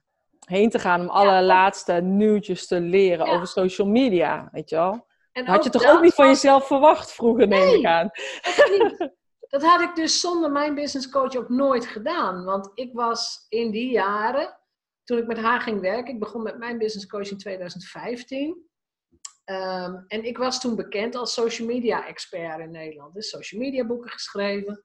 heen 0.46 0.70
te 0.70 0.78
gaan 0.78 1.00
om 1.00 1.08
alle 1.08 1.42
laatste 1.42 1.92
nieuwtjes 1.92 2.66
te 2.66 2.80
leren 2.80 3.26
over 3.26 3.46
social 3.46 3.86
media, 3.88 4.48
weet 4.52 4.70
je 4.70 4.76
wel. 4.76 5.06
En 5.32 5.46
had 5.46 5.64
je 5.64 5.70
toch 5.70 5.86
ook 5.86 6.02
niet 6.02 6.14
van 6.14 6.26
jezelf 6.26 6.66
verwacht 6.66 7.12
vroeger, 7.12 7.48
nee, 7.48 7.66
neem 7.66 7.78
ik 7.78 7.86
aan. 7.86 8.10
Dat 9.52 9.62
had 9.62 9.80
ik 9.80 9.94
dus 9.94 10.20
zonder 10.20 10.50
mijn 10.50 10.74
business 10.74 11.08
coach 11.08 11.36
ook 11.36 11.48
nooit 11.48 11.86
gedaan. 11.86 12.44
Want 12.44 12.70
ik 12.74 12.92
was 12.92 13.46
in 13.48 13.70
die 13.70 13.90
jaren, 13.90 14.58
toen 15.04 15.18
ik 15.18 15.26
met 15.26 15.38
haar 15.38 15.60
ging 15.60 15.80
werken, 15.80 16.14
ik 16.14 16.20
begon 16.20 16.42
met 16.42 16.58
mijn 16.58 16.78
business 16.78 17.06
coach 17.06 17.30
in 17.30 17.38
2015. 17.38 18.70
Ehm, 19.44 19.94
en 20.06 20.24
ik 20.24 20.38
was 20.38 20.60
toen 20.60 20.76
bekend 20.76 21.14
als 21.14 21.32
social 21.32 21.68
media 21.68 22.06
expert 22.06 22.60
in 22.60 22.70
Nederland. 22.70 23.14
Dus 23.14 23.28
social 23.28 23.60
media 23.60 23.86
boeken 23.86 24.10
geschreven. 24.10 24.84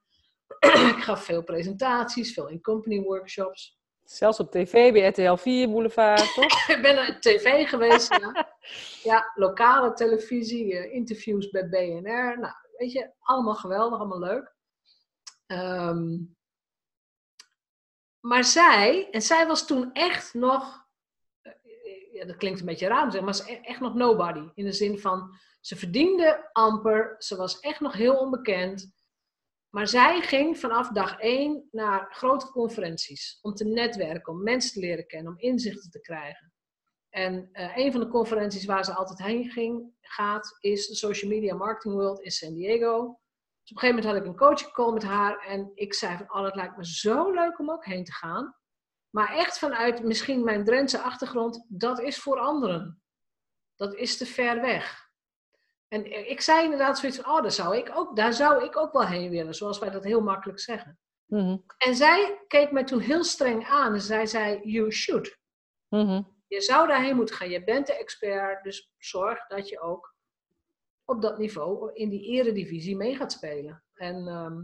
ik 0.96 1.04
gaf 1.04 1.24
veel 1.24 1.44
presentaties, 1.44 2.34
veel 2.34 2.48
in-company 2.48 3.02
workshops. 3.02 3.78
Zelfs 4.04 4.40
op 4.40 4.52
tv 4.52 4.92
bij 4.92 5.08
RTL 5.08 5.36
4 5.36 5.70
Boulevard, 5.70 6.34
toch? 6.34 6.68
ik 6.76 6.82
ben 6.82 7.08
op 7.08 7.22
tv 7.22 7.70
geweest, 7.70 8.16
ja. 8.20 8.56
ja. 9.04 9.32
lokale 9.36 9.94
televisie, 9.94 10.78
eh, 10.78 10.94
interviews 10.94 11.50
bij 11.50 11.70
BNR. 11.70 12.40
Nou, 12.40 12.54
weet 12.78 12.92
je, 12.92 13.12
allemaal 13.20 13.56
geweldig, 13.56 14.00
allemaal 14.00 14.20
leuk. 14.20 14.56
Ehm, 15.48 16.18
maar 18.20 18.44
zij, 18.44 19.10
en 19.12 19.22
zij 19.22 19.48
was 19.48 19.68
toen 19.68 19.94
echt 19.94 20.34
nog, 20.34 20.87
ja, 22.18 22.26
dat 22.26 22.38
klinkt 22.38 22.60
een 22.60 22.66
beetje 22.66 22.88
raar, 22.88 23.04
maar 23.04 23.12
ze 23.12 23.24
was 23.24 23.48
e-, 23.48 23.60
echt 23.62 23.80
nog 23.80 23.94
nobody. 23.94 24.50
In 24.54 24.66
de 24.66 24.72
zin 24.72 25.00
van, 25.00 25.38
ze 25.62 25.76
verdiende 25.76 26.50
amper, 26.52 27.16
ze 27.18 27.36
was 27.36 27.60
echt 27.60 27.80
nog 27.80 27.94
heel 27.94 28.18
onbekend. 28.18 28.96
Maar 29.70 29.88
zij 29.88 30.22
ging 30.22 30.58
vanaf 30.58 30.90
dag 30.90 31.20
één 31.20 31.68
naar 31.72 32.08
grote 32.12 32.50
conferenties 32.52 33.40
om 33.42 33.54
te 33.54 33.66
netwerken, 33.66 34.34
om 34.34 34.44
mensen 34.44 34.74
te 34.74 34.80
leren 34.80 35.08
kennen, 35.08 35.32
om 35.32 35.40
inzichten 35.40 35.92
te 35.92 36.02
krijgen. 36.02 36.54
En 37.10 37.50
uh, 37.52 37.78
een 37.78 37.92
van 37.92 38.02
de 38.02 38.08
conferenties 38.08 38.66
waar 38.66 38.86
ze 38.86 38.94
altijd 38.94 39.20
heen 39.20 39.50
ging, 39.50 39.94
gaat, 40.02 40.58
is 40.60 40.88
de 40.88 40.96
Social 40.96 41.32
Media 41.32 41.56
Marketing 41.56 41.94
World 41.94 42.22
in 42.22 42.32
San 42.32 42.54
Diego. 42.54 43.20
Dus 43.62 43.72
op 43.72 43.76
een 43.76 43.80
gegeven 43.80 43.96
moment 43.96 44.06
had 44.06 44.16
ik 44.16 44.26
een 44.26 44.48
coaching 44.48 44.72
call 44.72 44.94
met 44.94 45.04
haar 45.04 45.46
en 45.46 45.72
ik 45.74 45.94
zei 45.94 46.18
van, 46.18 46.34
oh, 46.34 46.44
het 46.46 46.56
lijkt 46.56 46.78
me 46.78 46.86
zo 46.86 47.32
leuk 47.32 47.60
om 47.60 47.72
ook 47.72 47.86
heen 47.86 48.04
te 48.04 48.14
gaan. 48.14 48.56
Maar 49.18 49.34
echt 49.34 49.60
vanuit 49.60 50.04
misschien 50.04 50.44
mijn 50.44 50.64
Drentse 50.64 51.00
achtergrond, 51.00 51.66
dat 51.68 52.00
is 52.00 52.18
voor 52.18 52.40
anderen. 52.40 53.02
Dat 53.76 53.96
is 53.96 54.18
te 54.18 54.26
ver 54.26 54.62
weg. 54.62 55.10
En 55.88 56.30
ik 56.30 56.42
zei 56.42 56.64
inderdaad 56.64 57.00
zoiets 57.00 57.20
van, 57.20 57.34
oh, 57.34 57.42
daar 57.42 57.52
zou 57.52 57.78
ik 57.78 57.92
ook, 57.94 58.16
daar 58.16 58.34
zou 58.34 58.64
ik 58.64 58.78
ook 58.78 58.94
wel 58.94 59.06
heen 59.06 59.30
willen, 59.30 59.54
zoals 59.54 59.80
wij 59.80 59.90
dat 59.90 60.04
heel 60.04 60.22
makkelijk 60.22 60.60
zeggen. 60.60 61.00
Mhm. 61.26 61.58
En 61.78 61.96
zij 61.96 62.44
keek 62.48 62.72
mij 62.72 62.84
toen 62.84 63.00
heel 63.00 63.24
streng 63.24 63.68
aan 63.68 63.94
en 63.94 64.02
zij 64.02 64.26
zei, 64.26 64.60
you 64.64 64.92
should. 64.92 65.38
Mhm. 65.88 66.22
Je 66.48 66.62
zou 66.62 66.88
daarheen 66.88 67.16
moeten 67.16 67.36
gaan, 67.36 67.50
je 67.50 67.64
bent 67.64 67.88
de 67.88 67.98
expert, 67.98 68.64
dus 68.64 68.92
zorg 68.98 69.48
dat 69.48 69.70
je 69.70 69.80
ook 69.80 70.16
op 71.06 71.22
dat 71.22 71.38
niveau 71.38 71.94
in 71.94 72.10
die 72.10 72.24
eredivisie 72.24 72.96
mee 72.96 73.16
gaat 73.16 73.32
spelen. 73.32 73.84
En 73.94 74.16
ehm, 74.28 74.62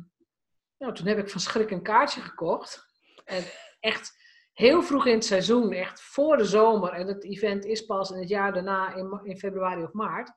nou, 0.78 0.94
toen 0.94 1.08
heb 1.08 1.18
ik 1.18 1.30
van 1.30 1.42
schrik 1.42 1.72
een 1.72 1.84
kaartje 1.84 2.22
gekocht. 2.22 2.92
En 3.26 3.44
echt 3.80 4.22
heel 4.54 4.82
vroeg 4.82 5.06
in 5.06 5.14
het 5.14 5.26
seizoen, 5.26 5.72
echt 5.72 6.02
voor 6.02 6.38
de 6.38 6.46
zomer. 6.46 6.90
En 6.90 7.08
het 7.08 7.24
event 7.24 7.66
is 7.66 7.86
pas 7.86 8.12
in 8.12 8.20
het 8.20 8.30
jaar 8.30 8.54
daarna 8.54 8.94
in, 8.94 9.20
in 9.24 9.38
februari 9.38 9.84
of 9.84 9.92
maart. 9.92 10.32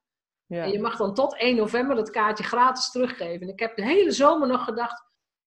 Ja. 0.46 0.62
En 0.62 0.70
je 0.70 0.80
mag 0.80 0.96
dan 0.96 1.14
tot 1.14 1.37
1 1.37 1.56
november 1.56 1.96
dat 1.96 2.11
kaartje 2.11 2.44
gratis 2.44 2.90
teruggeven. 2.90 3.40
En 3.40 3.52
ik 3.52 3.61
heb 3.61 3.76
de 3.76 3.85
hele 3.85 4.12
zomer 4.12 4.49
nog 4.49 4.64
gedacht, 4.64 5.04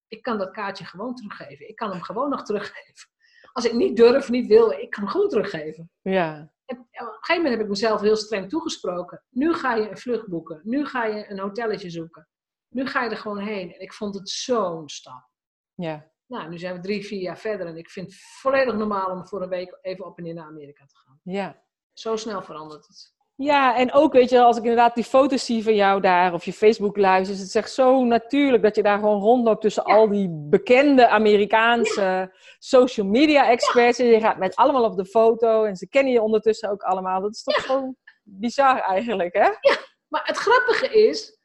ik 0.07 0.21
kan 0.21 0.37
dat 0.37 0.51
kaartje 0.51 0.85
gewoon 0.85 1.15
teruggeven. 1.15 1.69
Ik 1.69 1.75
kan 1.75 1.91
hem 1.91 2.01
gewoon 2.01 2.29
nog 2.29 2.43
teruggeven. 2.43 3.09
Als 3.51 3.65
ik 3.65 3.73
niet 3.73 3.97
durf, 3.97 4.29
niet 4.29 4.47
wil, 4.47 4.71
ik 4.71 4.89
kan 4.89 5.03
hem 5.03 5.11
gewoon 5.11 5.29
teruggeven. 5.29 5.91
Ja. 6.01 6.51
En 6.65 6.77
op 6.77 6.87
een 6.91 7.07
gegeven 7.07 7.35
moment 7.35 7.53
heb 7.53 7.61
ik 7.61 7.69
mezelf 7.69 8.01
heel 8.01 8.15
streng 8.15 8.49
toegesproken. 8.49 9.23
Nu 9.29 9.53
ga 9.53 9.75
je 9.75 9.89
een 9.89 9.97
vlucht 9.97 10.27
boeken. 10.27 10.61
Nu 10.63 10.85
ga 10.85 11.05
je 11.05 11.31
een 11.31 11.39
hotelletje 11.39 11.89
zoeken. 11.89 12.27
Nu 12.67 12.87
ga 12.87 13.03
je 13.03 13.09
er 13.09 13.17
gewoon 13.17 13.39
heen. 13.39 13.73
En 13.73 13.79
ik 13.79 13.93
vond 13.93 14.15
het 14.15 14.29
zo'n 14.29 14.89
stap. 14.89 15.29
Ja. 15.73 16.11
Nou, 16.29 16.49
nu 16.49 16.57
zijn 16.57 16.75
we 16.75 16.81
drie, 16.81 17.05
vier 17.05 17.21
jaar 17.21 17.37
verder. 17.37 17.67
En 17.67 17.77
ik 17.77 17.89
vind 17.89 18.05
het 18.05 18.15
volledig 18.41 18.75
normaal 18.75 19.11
om 19.11 19.27
voor 19.27 19.41
een 19.41 19.49
week 19.49 19.77
even 19.81 20.05
op 20.05 20.17
en 20.17 20.23
neer 20.23 20.33
naar 20.33 20.45
Amerika 20.45 20.85
te 20.85 20.97
gaan. 20.97 21.19
Ja. 21.23 21.61
Zo 21.93 22.15
snel 22.15 22.41
verandert 22.41 22.87
het. 22.87 23.13
Ja, 23.35 23.75
en 23.75 23.93
ook 23.93 24.13
weet 24.13 24.29
je, 24.29 24.41
als 24.41 24.57
ik 24.57 24.63
inderdaad 24.63 24.95
die 24.95 25.03
foto's 25.03 25.45
zie 25.45 25.63
van 25.63 25.75
jou 25.75 26.01
daar 26.01 26.33
of 26.33 26.45
je 26.45 26.53
Facebook 26.53 26.97
live, 26.97 27.31
is 27.31 27.39
het 27.39 27.55
echt 27.55 27.71
zo 27.71 28.03
natuurlijk 28.03 28.63
dat 28.63 28.75
je 28.75 28.83
daar 28.83 28.99
gewoon 28.99 29.21
rondloopt 29.21 29.61
tussen 29.61 29.83
al 29.83 30.09
die 30.09 30.29
bekende 30.31 31.07
Amerikaanse 31.07 32.35
social 32.57 33.07
media 33.07 33.49
experts. 33.49 33.99
En 33.99 34.05
je 34.05 34.19
gaat 34.19 34.37
met 34.37 34.55
allemaal 34.55 34.83
op 34.83 34.97
de 34.97 35.05
foto 35.05 35.63
en 35.63 35.75
ze 35.75 35.87
kennen 35.87 36.13
je 36.13 36.21
ondertussen 36.21 36.69
ook 36.69 36.81
allemaal. 36.81 37.21
Dat 37.21 37.33
is 37.33 37.43
toch 37.43 37.65
gewoon 37.65 37.95
bizar 38.23 38.79
eigenlijk, 38.79 39.33
hè? 39.33 39.47
Ja, 39.47 39.77
maar 40.07 40.21
het 40.25 40.37
grappige 40.37 41.07
is, 41.07 41.38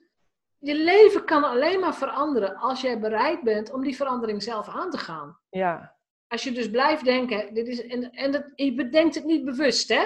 je 0.65 0.75
leven 0.75 1.25
kan 1.25 1.45
alleen 1.45 1.81
maar 1.81 1.95
veranderen 1.95 2.57
als 2.57 2.81
jij 2.81 3.01
bereid 3.01 3.43
bent 3.43 3.73
om 3.73 3.83
die 3.83 3.97
verandering 3.97 4.43
zelf 4.43 4.69
aan 4.69 4.91
te 4.91 4.99
gaan. 4.99 5.39
Ja. 5.51 5.97
Als 6.27 6.45
je 6.45 6.53
dus 6.53 6.71
blijft 6.71 7.05
denken, 7.05 7.55
dit 7.55 7.69
is, 7.69 7.87
en, 7.87 8.11
en 8.11 8.33
dat, 8.33 8.53
je 8.55 8.75
bedenkt 8.75 9.15
het 9.15 9.25
niet 9.25 9.45
bewust, 9.45 9.89
hè? 9.89 10.05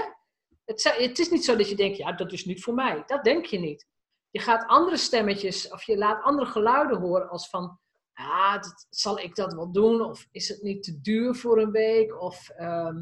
Het, 0.64 0.94
het 0.98 1.18
is 1.18 1.30
niet 1.30 1.44
zo 1.44 1.56
dat 1.56 1.68
je 1.68 1.76
denkt, 1.76 1.96
ja, 1.96 2.12
dat 2.12 2.32
is 2.32 2.44
niet 2.44 2.62
voor 2.62 2.74
mij. 2.74 3.02
Dat 3.06 3.24
denk 3.24 3.44
je 3.44 3.58
niet. 3.58 3.86
Je 4.30 4.40
gaat 4.40 4.66
andere 4.66 4.96
stemmetjes 4.96 5.70
of 5.70 5.82
je 5.82 5.98
laat 5.98 6.22
andere 6.22 6.50
geluiden 6.50 6.98
horen 6.98 7.28
als 7.28 7.48
van, 7.48 7.78
ja, 8.14 8.58
dat, 8.58 8.86
zal 8.90 9.18
ik 9.18 9.34
dat 9.34 9.52
wel 9.52 9.72
doen? 9.72 10.00
Of 10.00 10.26
is 10.30 10.48
het 10.48 10.62
niet 10.62 10.82
te 10.82 11.00
duur 11.00 11.34
voor 11.34 11.58
een 11.58 11.70
week? 11.70 12.20
Of 12.20 12.48
ehm, 12.48 12.96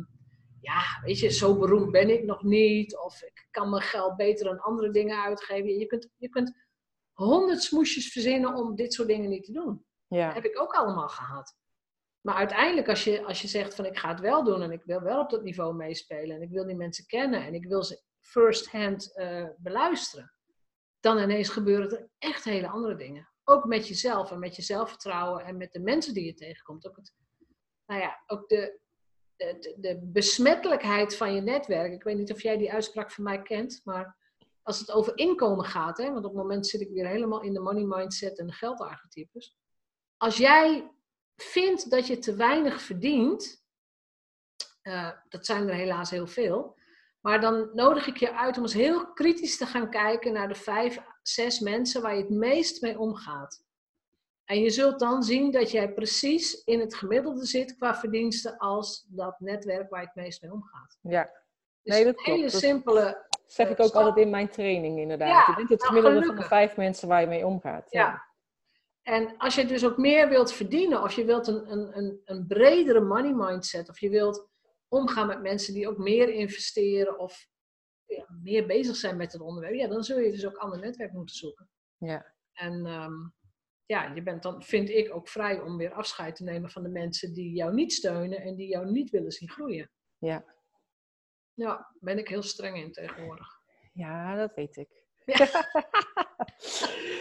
ja, 0.61 0.83
weet 1.05 1.19
je, 1.19 1.33
zo 1.33 1.59
beroemd 1.59 1.91
ben 1.91 2.11
ik 2.11 2.25
nog 2.25 2.43
niet. 2.43 2.99
Of 2.99 3.23
ik 3.23 3.47
kan 3.51 3.71
mijn 3.71 3.83
geld 3.83 4.17
beter 4.17 4.51
aan 4.51 4.61
andere 4.61 4.91
dingen 4.91 5.23
uitgeven. 5.23 5.79
Je 5.79 5.87
kunt, 5.87 6.09
je 6.17 6.29
kunt 6.29 6.66
honderd 7.17 7.63
smoesjes 7.63 8.13
verzinnen 8.13 8.55
om 8.55 8.75
dit 8.75 8.95
soort 8.95 9.09
dingen 9.09 9.31
niet 9.31 9.45
te 9.45 9.53
doen. 9.53 9.85
Ja. 10.07 10.27
Dat 10.27 10.35
heb 10.35 10.45
ik 10.45 10.61
ook 10.61 10.73
allemaal 10.73 11.09
gehad. 11.09 11.57
Maar 12.21 12.35
uiteindelijk, 12.35 12.89
als 12.89 13.05
je, 13.05 13.25
als 13.25 13.43
je 13.43 13.49
zegt 13.49 13.75
van 13.75 13.85
ik 13.85 13.99
ga 13.99 14.09
het 14.09 14.21
wel 14.21 14.45
doen 14.45 14.63
en 14.63 14.71
ik 14.71 14.83
wil 14.85 15.01
wel 15.01 15.21
op 15.21 15.31
dat 15.31 15.43
niveau 15.43 15.75
meespelen 15.75 16.37
en 16.37 16.43
ik 16.43 16.51
wil 16.51 16.67
die 16.67 16.77
mensen 16.77 17.07
kennen 17.07 17.45
en 17.45 17.55
ik 17.55 17.67
wil 17.67 17.83
ze 17.83 18.03
first 18.21 18.71
hand 18.71 19.13
uh, 19.17 19.49
beluisteren, 19.57 20.33
dan 21.01 21.19
ineens 21.19 21.49
gebeuren 21.49 21.91
er 21.91 22.09
echt 22.19 22.45
hele 22.45 22.69
andere 22.69 22.97
dingen. 22.97 23.29
Ook 23.45 23.65
met 23.65 23.89
jezelf 23.89 24.31
en 24.31 24.39
met 24.39 24.57
je 24.57 24.63
zelfvertrouwen 24.63 25.45
en 25.45 25.57
met 25.57 25.73
de 25.73 25.81
mensen 25.81 26.15
die 26.15 26.25
je 26.25 26.35
tegenkomt. 26.35 26.89
Ook, 26.89 26.97
het, 26.97 27.15
nou 27.87 28.01
ja, 28.01 28.23
ook 28.27 28.49
de, 28.49 28.81
de, 29.37 29.75
de 29.77 30.01
besmettelijkheid 30.03 31.17
van 31.17 31.35
je 31.35 31.41
netwerk. 31.41 31.93
Ik 31.93 32.03
weet 32.03 32.17
niet 32.17 32.33
of 32.33 32.43
jij 32.43 32.57
die 32.57 32.73
uitspraak 32.73 33.11
van 33.11 33.25
mij 33.25 33.43
kent, 33.43 33.81
maar 33.85 34.17
als 34.67 34.79
het 34.79 34.91
over 34.91 35.19
inkomen 35.19 35.65
gaat, 35.65 35.99
hè, 35.99 36.05
want 36.05 36.25
op 36.25 36.33
het 36.33 36.43
moment 36.43 36.67
zit 36.67 36.81
ik 36.81 36.91
weer 36.91 37.07
helemaal 37.07 37.43
in 37.43 37.53
de 37.53 37.61
money 37.61 37.85
mindset 37.85 38.39
en 38.39 38.47
de 38.47 38.53
geldarchetypes. 38.53 39.57
Als 40.17 40.37
jij 40.37 40.91
vindt 41.37 41.91
dat 41.91 42.07
je 42.07 42.19
te 42.19 42.35
weinig 42.35 42.81
verdient, 42.81 43.65
uh, 44.83 45.11
dat 45.29 45.47
zijn 45.47 45.69
er 45.69 45.75
helaas 45.75 46.11
heel 46.11 46.27
veel, 46.27 46.79
maar 47.21 47.41
dan 47.41 47.71
nodig 47.73 48.07
ik 48.07 48.17
je 48.17 48.35
uit 48.35 48.57
om 48.57 48.63
eens 48.63 48.73
heel 48.73 49.13
kritisch 49.13 49.57
te 49.57 49.67
gaan 49.67 49.91
kijken 49.91 50.33
naar 50.33 50.49
de 50.49 50.55
vijf, 50.55 50.99
zes 51.23 51.61
mensen 51.61 52.03
waar 52.03 52.17
je 52.17 52.23
het 52.23 52.31
meest 52.31 52.83
mee 52.83 52.99
omgaat. 52.99 53.65
En 54.45 54.61
je 54.61 54.71
zult 54.71 54.99
dan 54.99 55.23
zien 55.23 55.51
dat 55.51 55.71
jij 55.71 55.93
precies 55.93 56.65
in 56.65 56.81
het 56.81 56.95
gemiddelde 56.95 57.45
zit 57.45 57.77
qua 57.77 57.97
verdiensten 57.97 58.57
als 58.59 59.07
dat 59.09 59.41
netwerk 59.41 59.91
waar 59.91 60.01
je 60.01 60.07
het 60.07 60.17
meest 60.17 60.43
mee 60.43 60.53
omgaat. 60.53 60.99
Ja, 61.01 61.31
dus 61.83 61.95
nee, 61.95 62.05
dat 62.05 62.15
klopt. 62.15 62.39
Hele 62.39 62.51
simpele. 62.51 63.26
Dat 63.47 63.55
zeg 63.55 63.69
ik 63.69 63.81
ook 63.81 63.93
altijd 63.93 64.17
in 64.17 64.31
mijn 64.31 64.49
training, 64.49 64.99
inderdaad. 64.99 65.29
Ja, 65.29 65.45
je 65.47 65.55
bent 65.57 65.69
het 65.69 65.81
nou, 65.81 65.95
gemiddelde 65.95 66.27
van 66.27 66.37
de 66.37 66.43
vijf 66.43 66.77
mensen 66.77 67.09
waar 67.09 67.21
je 67.21 67.27
mee 67.27 67.47
omgaat. 67.47 67.87
ja. 67.91 68.25
En 69.03 69.37
als 69.37 69.55
je 69.55 69.67
dus 69.67 69.85
ook 69.85 69.97
meer 69.97 70.29
wilt 70.29 70.53
verdienen, 70.53 71.03
of 71.03 71.13
je 71.13 71.25
wilt 71.25 71.47
een, 71.47 71.73
een, 71.73 71.97
een, 71.99 72.21
een 72.25 72.47
bredere 72.47 73.01
money 73.01 73.33
mindset, 73.33 73.89
of 73.89 74.01
je 74.01 74.09
wilt 74.09 74.49
omgaan 74.89 75.27
met 75.27 75.43
mensen 75.43 75.75
die 75.75 75.89
ook 75.89 75.99
meer 75.99 76.29
investeren 76.29 77.19
of 77.19 77.47
ja, 78.05 78.27
meer 78.43 78.67
bezig 78.67 78.97
zijn 78.97 79.17
met 79.17 79.33
het 79.33 79.41
onderwerp, 79.41 79.75
ja, 79.75 79.89
dan 79.89 80.05
zul 80.05 80.19
je 80.19 80.31
dus 80.31 80.47
ook 80.47 80.57
ander 80.57 80.79
netwerk 80.79 81.13
moeten 81.13 81.37
zoeken. 81.37 81.71
Ja. 81.97 82.35
En 82.53 82.87
um, 82.87 83.35
ja, 83.85 84.15
je 84.15 84.23
bent 84.23 84.43
dan, 84.43 84.63
vind 84.63 84.89
ik, 84.89 85.15
ook 85.15 85.29
vrij 85.29 85.61
om 85.61 85.77
weer 85.77 85.93
afscheid 85.93 86.37
te 86.37 86.45
nemen 86.45 86.71
van 86.71 86.83
de 86.83 86.89
mensen 86.89 87.33
die 87.33 87.53
jou 87.53 87.75
niet 87.75 87.93
steunen 87.93 88.41
en 88.41 88.55
die 88.55 88.69
jou 88.69 88.91
niet 88.91 89.11
willen 89.11 89.33
zien 89.33 89.51
groeien. 89.51 89.91
Ja. 90.19 90.45
Ja, 91.57 91.87
ben 92.01 92.19
ik 92.19 92.29
heel 92.29 92.43
streng 92.43 92.77
in 92.77 92.93
tegenwoordig. 92.93 93.61
Ja, 93.93 94.37
dat 94.37 94.55
weet 94.55 94.77
ik. 94.77 94.89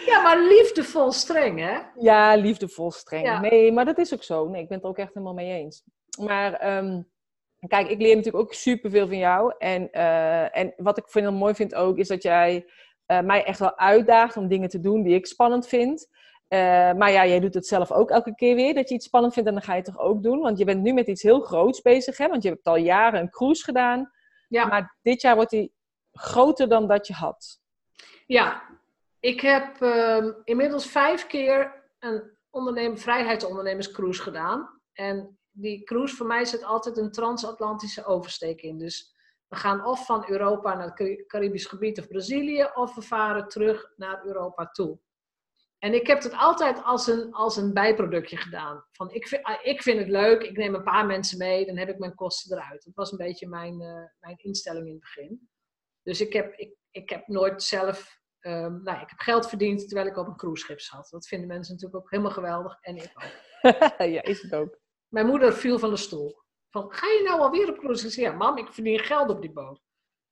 Ja. 0.06 0.22
maar 0.24 0.48
liefdevol 0.48 1.12
streng, 1.12 1.60
hè? 1.60 1.80
Ja, 2.00 2.36
liefdevol 2.36 2.92
streng. 2.92 3.40
Nee, 3.40 3.72
maar 3.72 3.86
dat 3.86 3.98
is 3.98 4.14
ook 4.14 4.24
zo. 4.24 4.48
Nee, 4.48 4.62
ik 4.62 4.68
ben 4.68 4.78
het 4.78 4.86
er 4.86 4.92
ook 4.92 4.98
echt 4.98 5.14
helemaal 5.14 5.34
mee 5.34 5.52
eens. 5.52 5.84
Maar 6.20 6.54
ehm, 6.54 7.02
kijk, 7.68 7.90
ik 7.90 8.02
leer 8.02 8.16
natuurlijk 8.16 8.44
ook 8.44 8.54
superveel 8.54 9.08
van 9.08 9.18
jou. 9.18 9.54
En, 9.58 9.90
uh, 9.92 10.58
en 10.58 10.74
wat 10.78 10.98
ik 10.98 11.10
vind, 11.10 11.32
mooi 11.32 11.56
vind 11.56 11.76
ook, 11.76 11.98
is 11.98 12.08
dat 12.08 12.24
jij 12.24 12.66
uh, 13.08 13.22
mij 13.22 13.44
echt 13.44 13.60
wel 13.60 13.78
uitdaagt 13.78 14.38
om 14.38 14.48
dingen 14.48 14.70
te 14.70 14.80
doen 14.80 15.04
die 15.04 15.16
ik 15.16 15.26
spannend 15.26 15.68
vind. 15.68 16.08
Uh, 16.50 16.60
maar 16.94 17.12
ja, 17.12 17.26
jij 17.26 17.40
doet 17.40 17.54
het 17.54 17.68
zelf 17.68 17.92
ook 17.92 18.10
elke 18.10 18.36
keer 18.36 18.56
weer, 18.56 18.74
dat 18.74 18.90
je 18.90 18.96
iets 18.96 19.06
spannend 19.06 19.34
vindt 19.34 19.50
en 19.50 19.56
dan 19.56 19.64
ga 19.64 19.72
je 19.72 19.82
het 19.82 19.94
toch 19.94 20.00
ook 20.00 20.24
doen. 20.24 20.40
Want 20.40 20.58
je 20.58 20.66
bent 20.66 20.82
nu 20.82 20.94
met 20.94 21.08
iets 21.08 21.22
heel 21.22 21.40
groots 21.40 21.82
bezig, 21.82 22.18
hè? 22.18 22.28
Want 22.28 22.44
je 22.44 22.50
hebt 22.50 22.68
al 22.68 22.76
jaren 22.76 23.20
een 23.20 23.30
cruise 23.30 23.64
gedaan. 23.64 24.12
Ja. 24.48 24.66
Maar 24.66 24.98
dit 25.02 25.22
jaar 25.22 25.36
wordt 25.36 25.52
die 25.52 25.74
groter 26.12 26.70
dan 26.70 26.88
dat 26.88 27.08
je 27.08 27.14
had. 27.14 27.60
Ja, 28.26 28.64
ik 29.20 29.42
heb 29.42 29.82
uh, 29.82 30.26
inmiddels 30.44 30.88
vijf 30.88 31.28
keer 31.28 31.84
een 32.00 32.38
ondernemer, 32.50 32.98
vrijheidsondernemerscruise 32.98 34.22
gedaan. 34.22 34.82
En 34.94 35.40
die 35.52 35.84
cruise 35.84 36.16
voor 36.16 36.26
mij 36.26 36.46
zit 36.46 36.64
altijd 36.64 36.98
een 36.98 37.12
transatlantische 37.12 38.06
oversteek 38.06 38.62
in. 38.62 38.78
Dus 38.78 39.16
we 39.48 39.56
We 39.56 39.56
gaan 39.56 39.86
of 39.86 40.06
van 40.06 40.30
Europa 40.30 40.76
naar 40.76 40.92
het 40.94 41.28
Caribisch 41.28 41.66
gebied 41.66 42.00
of 42.00 42.08
Brazilië, 42.08 42.68
of 42.74 42.96
we 42.96 43.02
varen 43.02 43.48
terug 43.48 43.94
naar 43.96 44.26
Europa 44.26 44.70
toe. 44.72 45.00
En 45.86 45.94
ik 45.94 46.08
heb 46.08 46.24
het 46.24 46.34
altijd 46.34 46.84
als 46.84 47.08
een, 47.08 47.34
als 47.34 47.58
een 47.58 47.74
bijproductje 47.74 48.38
gedaan. 48.38 48.86
Van 48.92 49.12
ik, 49.12 49.28
vind, 49.28 49.44
ah, 49.44 49.66
ik 49.66 49.82
vind 49.82 50.00
het 50.00 50.08
leuk, 50.08 50.44
ik 50.44 50.58
neem 50.58 50.76
een 50.76 50.84
paar 50.84 51.06
mensen 51.06 51.38
mee, 51.38 51.66
dan 51.66 51.78
heb 51.78 51.90
ik 51.90 52.00
mijn 52.00 52.16
kosten 52.16 52.58
eruit. 52.58 52.84
Dat 52.84 52.94
was 52.96 53.12
een 53.12 53.18
beetje 53.18 53.48
mijn, 53.48 53.82
uh, 53.82 54.04
mijn 54.20 54.36
instelling 54.38 54.86
in 54.86 54.92
het 54.92 55.00
begin. 55.00 55.50
Dus 56.04 56.22
ik 56.22 56.34
heb, 56.34 56.54
ik, 56.54 56.76
ik 56.92 57.10
heb 57.10 57.28
nooit 57.28 57.64
zelf, 57.64 58.20
um, 58.42 58.84
nou, 58.84 59.02
ik 59.02 59.10
heb 59.10 59.20
geld 59.20 59.50
verdiend 59.50 59.88
terwijl 59.88 60.08
ik 60.08 60.18
op 60.18 60.28
een 60.28 60.36
cruiseschip 60.36 60.80
zat. 60.80 61.08
Dat 61.10 61.28
vinden 61.28 61.48
mensen 61.48 61.74
natuurlijk 61.74 62.04
ook 62.04 62.12
helemaal 62.12 62.32
geweldig 62.32 62.78
en 62.82 62.96
ik 62.96 63.12
ook. 63.16 64.08
ja, 64.16 64.22
is 64.22 64.42
het 64.42 64.56
ook. 64.56 64.80
Mijn 65.08 65.26
moeder 65.26 65.54
viel 65.54 65.80
van 65.80 65.90
de 65.90 65.98
stoel. 65.98 66.42
Van, 66.70 66.94
ga 66.94 67.08
je 67.08 67.24
nou 67.24 67.40
alweer 67.40 67.70
op 67.70 67.78
cruise? 67.78 68.22
Ja, 68.22 68.32
mam, 68.32 68.58
ik 68.58 68.74
verdien 68.74 69.00
geld 69.00 69.30
op 69.30 69.42
die 69.42 69.54
boot. 69.54 69.82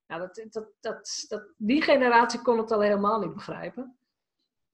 Nou, 0.06 0.20
dat, 0.20 0.46
dat, 0.52 0.72
dat, 0.80 1.24
dat, 1.28 1.52
die 1.56 1.82
generatie 1.82 2.42
kon 2.42 2.58
het 2.58 2.72
al 2.72 2.80
helemaal 2.80 3.20
niet 3.20 3.34
begrijpen. 3.34 3.98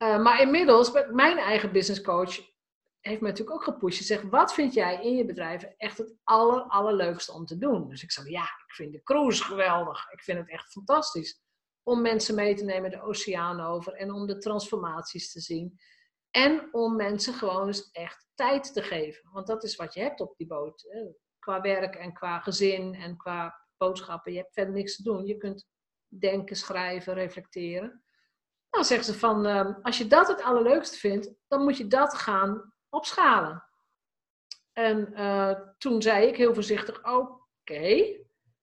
Uh, 0.03 0.23
maar 0.23 0.41
inmiddels, 0.41 0.93
mijn 1.11 1.39
eigen 1.39 1.73
business 1.73 2.01
coach 2.01 2.41
heeft 3.01 3.21
me 3.21 3.29
natuurlijk 3.29 3.57
ook 3.57 3.65
gepusht. 3.65 4.05
Zegt, 4.05 4.29
wat 4.29 4.55
vind 4.55 4.75
jij 4.75 5.03
in 5.03 5.17
je 5.17 5.25
bedrijf 5.25 5.63
echt 5.63 5.99
het 5.99 6.15
aller, 6.25 6.63
allerleukste 6.63 7.33
om 7.33 7.47
te 7.47 7.59
doen? 7.59 7.89
Dus 7.89 8.03
ik 8.03 8.13
zei, 8.13 8.31
ja, 8.31 8.43
ik 8.43 8.75
vind 8.75 8.93
de 8.93 9.03
cruise 9.03 9.45
geweldig. 9.45 10.11
Ik 10.13 10.23
vind 10.23 10.39
het 10.39 10.51
echt 10.51 10.73
fantastisch. 10.73 11.41
Om 11.83 12.01
mensen 12.01 12.35
mee 12.35 12.55
te 12.55 12.65
nemen 12.65 12.91
de 12.91 13.03
oceaan 13.03 13.61
over 13.61 13.93
en 13.93 14.13
om 14.13 14.27
de 14.27 14.39
transformaties 14.39 15.33
te 15.33 15.41
zien. 15.41 15.79
En 16.31 16.69
om 16.73 16.97
mensen 16.97 17.35
gewoon 17.35 17.67
eens 17.67 17.91
echt 17.91 18.27
tijd 18.35 18.73
te 18.73 18.83
geven. 18.83 19.31
Want 19.33 19.47
dat 19.47 19.65
is 19.65 19.77
wat 19.77 19.95
je 19.95 20.01
hebt 20.01 20.21
op 20.21 20.37
die 20.37 20.47
boot. 20.47 20.87
Hè? 20.89 21.01
Qua 21.39 21.61
werk 21.61 21.95
en 21.95 22.13
qua 22.13 22.39
gezin 22.39 22.95
en 22.95 23.17
qua 23.17 23.67
boodschappen. 23.77 24.33
Je 24.33 24.39
hebt 24.39 24.53
verder 24.53 24.75
niks 24.75 24.97
te 24.97 25.03
doen. 25.03 25.27
Je 25.27 25.37
kunt 25.37 25.69
denken, 26.07 26.57
schrijven, 26.57 27.15
reflecteren. 27.15 28.05
Dan 28.71 28.85
zeggen 28.85 29.07
ze 29.07 29.19
van, 29.19 29.47
ehm, 29.47 29.73
als 29.83 29.99
je 29.99 30.07
dat 30.07 30.29
het 30.29 30.43
allerleukste 30.43 30.99
vindt, 30.99 31.31
dan 31.49 31.63
moet 31.63 31.77
je 31.77 31.87
dat 31.87 32.15
gaan 32.15 32.75
opschalen. 32.89 33.65
En 34.73 35.13
uh, 35.13 35.61
toen 35.79 36.03
zei 36.03 36.27
ik 36.27 36.37
heel 36.37 36.55
voorzichtig, 36.55 37.05
oké, 37.05 38.17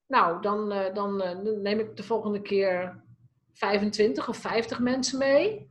nou 0.08 0.42
dan, 0.42 0.74
uh, 0.74 0.94
dan 0.94 1.22
uh, 1.22 1.58
neem 1.58 1.80
ik 1.80 1.96
de 1.96 2.04
volgende 2.04 2.42
keer 2.42 3.04
25 3.54 4.30
of 4.30 4.38
50 4.38 4.80
mensen 4.80 5.18
mee. 5.18 5.70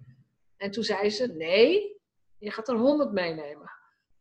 En 0.57 0.71
toen 0.71 0.85
zei 0.85 1.11
ze, 1.11 1.27
nee, 1.27 2.01
je 2.39 2.51
gaat 2.51 2.69
er 2.69 2.77
100 2.77 3.13
meenemen. 3.13 3.71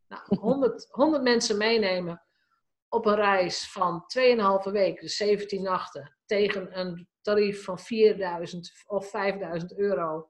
Nou, 0.07 0.23
100, 0.39 0.87
100 0.89 1.23
mensen 1.23 1.57
meenemen 1.57 2.21
op 2.89 3.05
een 3.05 3.15
reis 3.15 3.71
van 3.71 4.03
2,5 4.65 4.71
weken, 4.71 5.01
dus 5.01 5.17
17 5.17 5.61
nachten, 5.61 6.17
tegen 6.25 6.79
een 6.79 7.07
tarief 7.25 7.63
van 7.63 7.79
4000 7.79 8.71
of 8.85 9.09
5000 9.09 9.77
euro. 9.77 10.29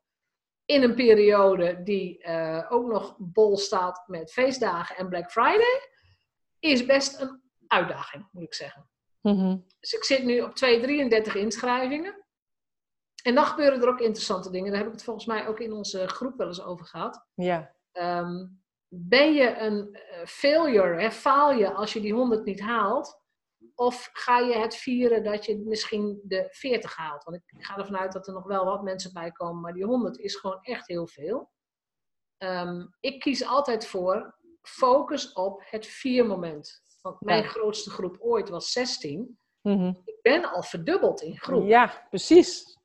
In 0.65 0.83
een 0.83 0.95
periode 0.95 1.83
die 1.83 2.25
uh, 2.27 2.65
ook 2.69 2.87
nog 2.87 3.15
bol 3.19 3.57
staat 3.57 4.03
met 4.07 4.31
feestdagen 4.31 4.95
en 4.95 5.09
Black 5.09 5.31
Friday, 5.31 5.89
is 6.59 6.85
best 6.85 7.21
een 7.21 7.41
uitdaging, 7.67 8.27
moet 8.31 8.43
ik 8.43 8.53
zeggen. 8.53 8.89
Mm 9.21 9.65
Dus 9.79 9.93
ik 9.93 10.03
zit 10.03 10.23
nu 10.23 10.41
op 10.41 10.55
233 10.55 11.35
inschrijvingen. 11.35 12.25
En 13.23 13.35
dan 13.35 13.45
gebeuren 13.45 13.81
er 13.81 13.87
ook 13.87 13.99
interessante 13.99 14.49
dingen. 14.49 14.69
Daar 14.69 14.77
heb 14.79 14.87
ik 14.87 14.93
het 14.93 15.03
volgens 15.03 15.25
mij 15.25 15.47
ook 15.47 15.59
in 15.59 15.73
onze 15.73 16.07
groep 16.07 16.37
wel 16.37 16.47
eens 16.47 16.63
over 16.63 16.85
gehad. 16.85 17.27
Ja. 17.33 17.75
Um, 17.93 18.63
ben 18.87 19.33
je 19.33 19.57
een 19.57 19.89
uh, 19.93 20.25
failure, 20.25 21.01
hè? 21.01 21.11
faal 21.11 21.51
je 21.51 21.73
als 21.73 21.93
je 21.93 22.01
die 22.01 22.13
100 22.13 22.45
niet 22.45 22.61
haalt? 22.61 23.23
Of 23.75 24.09
ga 24.13 24.39
je 24.39 24.57
het 24.57 24.75
vieren 24.75 25.23
dat 25.23 25.45
je 25.45 25.57
misschien 25.57 26.21
de 26.23 26.47
40 26.49 26.95
haalt? 26.95 27.23
Want 27.23 27.37
ik 27.37 27.65
ga 27.65 27.77
ervan 27.77 27.97
uit 27.97 28.11
dat 28.11 28.27
er 28.27 28.33
nog 28.33 28.45
wel 28.45 28.65
wat 28.65 28.83
mensen 28.83 29.13
bij 29.13 29.31
komen, 29.31 29.61
maar 29.61 29.73
die 29.73 29.85
100 29.85 30.17
is 30.17 30.35
gewoon 30.35 30.59
echt 30.61 30.87
heel 30.87 31.07
veel. 31.07 31.51
Um, 32.37 32.95
ik 32.99 33.19
kies 33.19 33.45
altijd 33.45 33.87
voor 33.87 34.35
focus 34.61 35.33
op 35.33 35.61
het 35.65 35.85
vier 35.85 36.25
moment. 36.25 36.83
Want 37.01 37.21
mijn 37.21 37.43
ja. 37.43 37.49
grootste 37.49 37.89
groep 37.89 38.17
ooit 38.19 38.49
was 38.49 38.71
16. 38.71 39.39
Mm 39.61 39.77
-hmm. 39.77 40.01
Ik 40.05 40.21
ben 40.21 40.51
al 40.51 40.63
verdubbeld 40.63 41.21
in 41.21 41.37
groep. 41.37 41.67
Ja, 41.67 42.05
precies. 42.09 42.77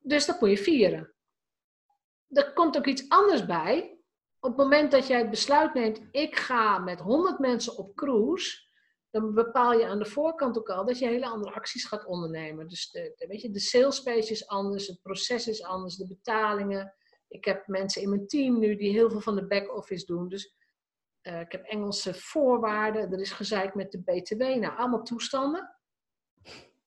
Dus 0.00 0.26
dat 0.26 0.40
moet 0.40 0.50
je 0.50 0.58
vieren. 0.58 1.14
Er 2.28 2.52
komt 2.52 2.76
ook 2.76 2.86
iets 2.86 3.08
anders 3.08 3.46
bij. 3.46 4.00
Op 4.40 4.50
het 4.50 4.58
moment 4.58 4.90
dat 4.90 5.06
jij 5.06 5.18
het 5.18 5.30
besluit 5.30 5.74
neemt, 5.74 6.00
ik 6.10 6.36
ga 6.36 6.78
met 6.78 7.00
100 7.00 7.38
mensen 7.38 7.76
op 7.76 7.94
cruise, 7.94 8.65
dan 9.20 9.34
bepaal 9.34 9.72
je 9.72 9.86
aan 9.86 9.98
de 9.98 10.04
voorkant 10.04 10.58
ook 10.58 10.68
al 10.68 10.84
dat 10.84 10.98
je 10.98 11.06
hele 11.06 11.26
andere 11.26 11.54
acties 11.54 11.84
gaat 11.84 12.04
ondernemen. 12.04 12.68
Dus 12.68 12.90
de, 12.90 13.12
de, 13.16 13.26
weet 13.26 13.40
je, 13.40 13.50
de 13.50 13.60
sales 13.60 14.02
page 14.02 14.30
is 14.30 14.46
anders, 14.46 14.86
het 14.86 15.02
proces 15.02 15.48
is 15.48 15.62
anders, 15.62 15.96
de 15.96 16.06
betalingen. 16.06 16.94
Ik 17.28 17.44
heb 17.44 17.66
mensen 17.66 18.02
in 18.02 18.08
mijn 18.08 18.26
team 18.26 18.58
nu 18.58 18.76
die 18.76 18.92
heel 18.92 19.10
veel 19.10 19.20
van 19.20 19.34
de 19.34 19.46
back-office 19.46 20.06
doen. 20.06 20.28
Dus 20.28 20.54
uh, 21.22 21.40
ik 21.40 21.52
heb 21.52 21.64
Engelse 21.64 22.14
voorwaarden, 22.14 23.12
er 23.12 23.20
is 23.20 23.32
gezeik 23.32 23.74
met 23.74 23.92
de 23.92 24.02
BTW, 24.02 24.40
nou 24.40 24.76
allemaal 24.76 25.02
toestanden. 25.02 25.76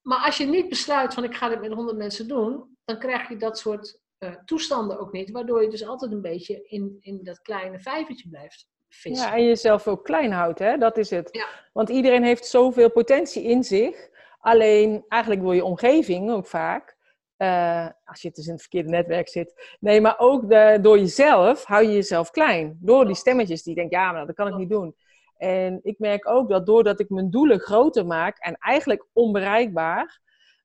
Maar 0.01 0.25
als 0.25 0.37
je 0.37 0.45
niet 0.45 0.69
besluit 0.69 1.13
van 1.13 1.23
ik 1.23 1.35
ga 1.35 1.49
dit 1.49 1.61
met 1.61 1.73
100 1.73 1.97
mensen 1.97 2.27
doen, 2.27 2.77
dan 2.85 2.99
krijg 2.99 3.29
je 3.29 3.37
dat 3.37 3.59
soort 3.59 3.99
uh, 4.19 4.35
toestanden 4.45 4.99
ook 4.99 5.11
niet. 5.11 5.31
Waardoor 5.31 5.63
je 5.63 5.69
dus 5.69 5.85
altijd 5.85 6.11
een 6.11 6.21
beetje 6.21 6.67
in, 6.67 6.97
in 6.99 7.23
dat 7.23 7.41
kleine 7.41 7.79
vijvertje 7.79 8.29
blijft 8.29 8.67
vissen. 8.89 9.27
Ja, 9.27 9.35
en 9.35 9.45
jezelf 9.45 9.87
ook 9.87 10.03
klein 10.03 10.31
houdt, 10.31 10.59
hè? 10.59 10.77
dat 10.77 10.97
is 10.97 11.09
het. 11.09 11.29
Ja. 11.31 11.47
Want 11.73 11.89
iedereen 11.89 12.23
heeft 12.23 12.45
zoveel 12.45 12.91
potentie 12.91 13.43
in 13.43 13.63
zich. 13.63 14.09
Alleen, 14.39 15.05
eigenlijk 15.07 15.41
wil 15.41 15.51
je 15.51 15.63
omgeving 15.63 16.31
ook 16.31 16.47
vaak, 16.47 16.97
uh, 17.37 17.87
als 18.03 18.21
je 18.21 18.31
dus 18.31 18.45
in 18.45 18.51
het 18.51 18.61
verkeerde 18.61 18.89
netwerk 18.89 19.29
zit. 19.29 19.75
Nee, 19.79 20.01
maar 20.01 20.15
ook 20.17 20.49
de, 20.49 20.77
door 20.81 20.97
jezelf 20.97 21.63
hou 21.63 21.83
je 21.83 21.93
jezelf 21.93 22.31
klein. 22.31 22.77
Door 22.81 23.05
die 23.05 23.15
stemmetjes 23.15 23.63
die 23.63 23.75
denken, 23.75 23.99
ja, 23.99 24.11
maar 24.11 24.25
dat 24.25 24.35
kan 24.35 24.47
ik 24.47 24.55
niet 24.55 24.69
doen. 24.69 24.95
En 25.37 25.79
ik 25.83 25.99
merk 25.99 26.29
ook 26.29 26.49
dat 26.49 26.65
doordat 26.65 26.99
ik 26.99 27.09
mijn 27.09 27.29
doelen 27.29 27.59
groter 27.59 28.05
maak 28.05 28.37
en 28.37 28.55
eigenlijk 28.55 29.05
onbereikbaar, 29.13 30.19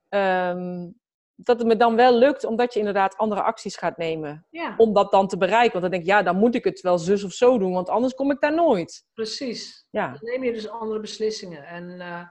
um, 0.08 0.94
dat 1.37 1.59
het 1.59 1.66
me 1.66 1.77
dan 1.77 1.97
wel 1.97 2.18
lukt, 2.18 2.44
omdat 2.44 2.73
je 2.73 2.79
inderdaad 2.79 3.16
andere 3.16 3.42
acties 3.42 3.77
gaat 3.77 3.97
nemen. 3.97 4.47
Ja. 4.51 4.75
Om 4.77 4.92
dat 4.92 5.11
dan 5.11 5.29
te 5.29 5.38
bereiken. 5.38 5.73
Want 5.73 5.83
dan 5.83 5.90
denk 5.90 6.03
ik, 6.03 6.09
ja, 6.09 6.23
dan 6.23 6.37
moet 6.37 6.55
ik 6.55 6.64
het 6.64 6.81
wel 6.81 6.99
zus 6.99 7.25
of 7.25 7.33
zo 7.33 7.59
doen, 7.59 7.73
want 7.73 7.88
anders 7.88 8.14
kom 8.14 8.31
ik 8.31 8.40
daar 8.40 8.55
nooit. 8.55 9.05
Precies. 9.14 9.87
Ja. 9.90 10.09
Dan 10.09 10.31
neem 10.31 10.44
je 10.44 10.53
dus 10.53 10.68
andere 10.68 11.01
beslissingen. 11.01 11.64
En, 11.66 11.90
uh, 11.90 12.27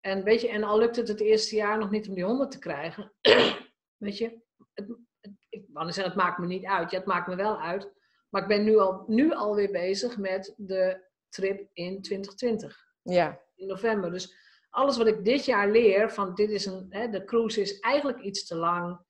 en 0.00 0.24
weet 0.24 0.40
je, 0.40 0.48
en 0.48 0.64
al 0.64 0.78
lukt 0.78 0.96
het 0.96 1.08
het 1.08 1.20
eerste 1.20 1.56
jaar 1.56 1.78
nog 1.78 1.90
niet 1.90 2.08
om 2.08 2.14
die 2.14 2.24
honderd 2.24 2.50
te 2.50 2.58
krijgen. 2.58 3.12
weet 4.04 4.18
je, 4.18 4.40
het, 4.72 4.86
het, 5.20 5.32
ik 5.48 5.64
wou 5.72 5.92
zeggen, 5.92 6.12
het 6.12 6.22
maakt 6.22 6.38
me 6.38 6.46
niet 6.46 6.64
uit. 6.64 6.90
Ja, 6.90 6.98
het 6.98 7.06
maakt 7.06 7.28
me 7.28 7.36
wel 7.36 7.60
uit. 7.60 7.92
Maar 8.28 8.42
ik 8.42 8.48
ben 8.48 8.64
nu, 8.64 8.78
al, 8.78 9.04
nu 9.06 9.34
alweer 9.34 9.70
bezig 9.70 10.16
met 10.16 10.54
de 10.56 11.08
trip 11.28 11.68
in 11.72 12.02
2020. 12.02 12.84
Ja. 13.02 13.40
In 13.54 13.66
november. 13.66 14.10
Dus 14.10 14.36
alles 14.70 14.96
wat 14.96 15.06
ik 15.06 15.24
dit 15.24 15.44
jaar 15.44 15.70
leer, 15.70 16.10
van 16.10 16.34
dit 16.34 16.50
is 16.50 16.66
een, 16.66 16.86
hè, 16.88 17.08
de 17.08 17.24
cruise 17.24 17.60
is 17.60 17.78
eigenlijk 17.78 18.20
iets 18.20 18.46
te 18.46 18.56
lang. 18.56 19.00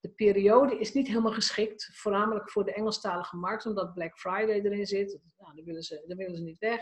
De 0.00 0.08
periode 0.08 0.78
is 0.78 0.92
niet 0.92 1.06
helemaal 1.06 1.32
geschikt, 1.32 1.90
voornamelijk 1.92 2.50
voor 2.50 2.64
de 2.64 2.74
Engelstalige 2.74 3.36
markt, 3.36 3.66
omdat 3.66 3.94
Black 3.94 4.18
Friday 4.18 4.60
erin 4.60 4.86
zit. 4.86 5.18
Nou, 5.38 5.54
dan 5.54 5.64
willen 5.64 5.82
ze, 5.82 6.04
dan 6.06 6.16
willen 6.16 6.36
ze 6.36 6.42
niet 6.42 6.58
weg. 6.58 6.80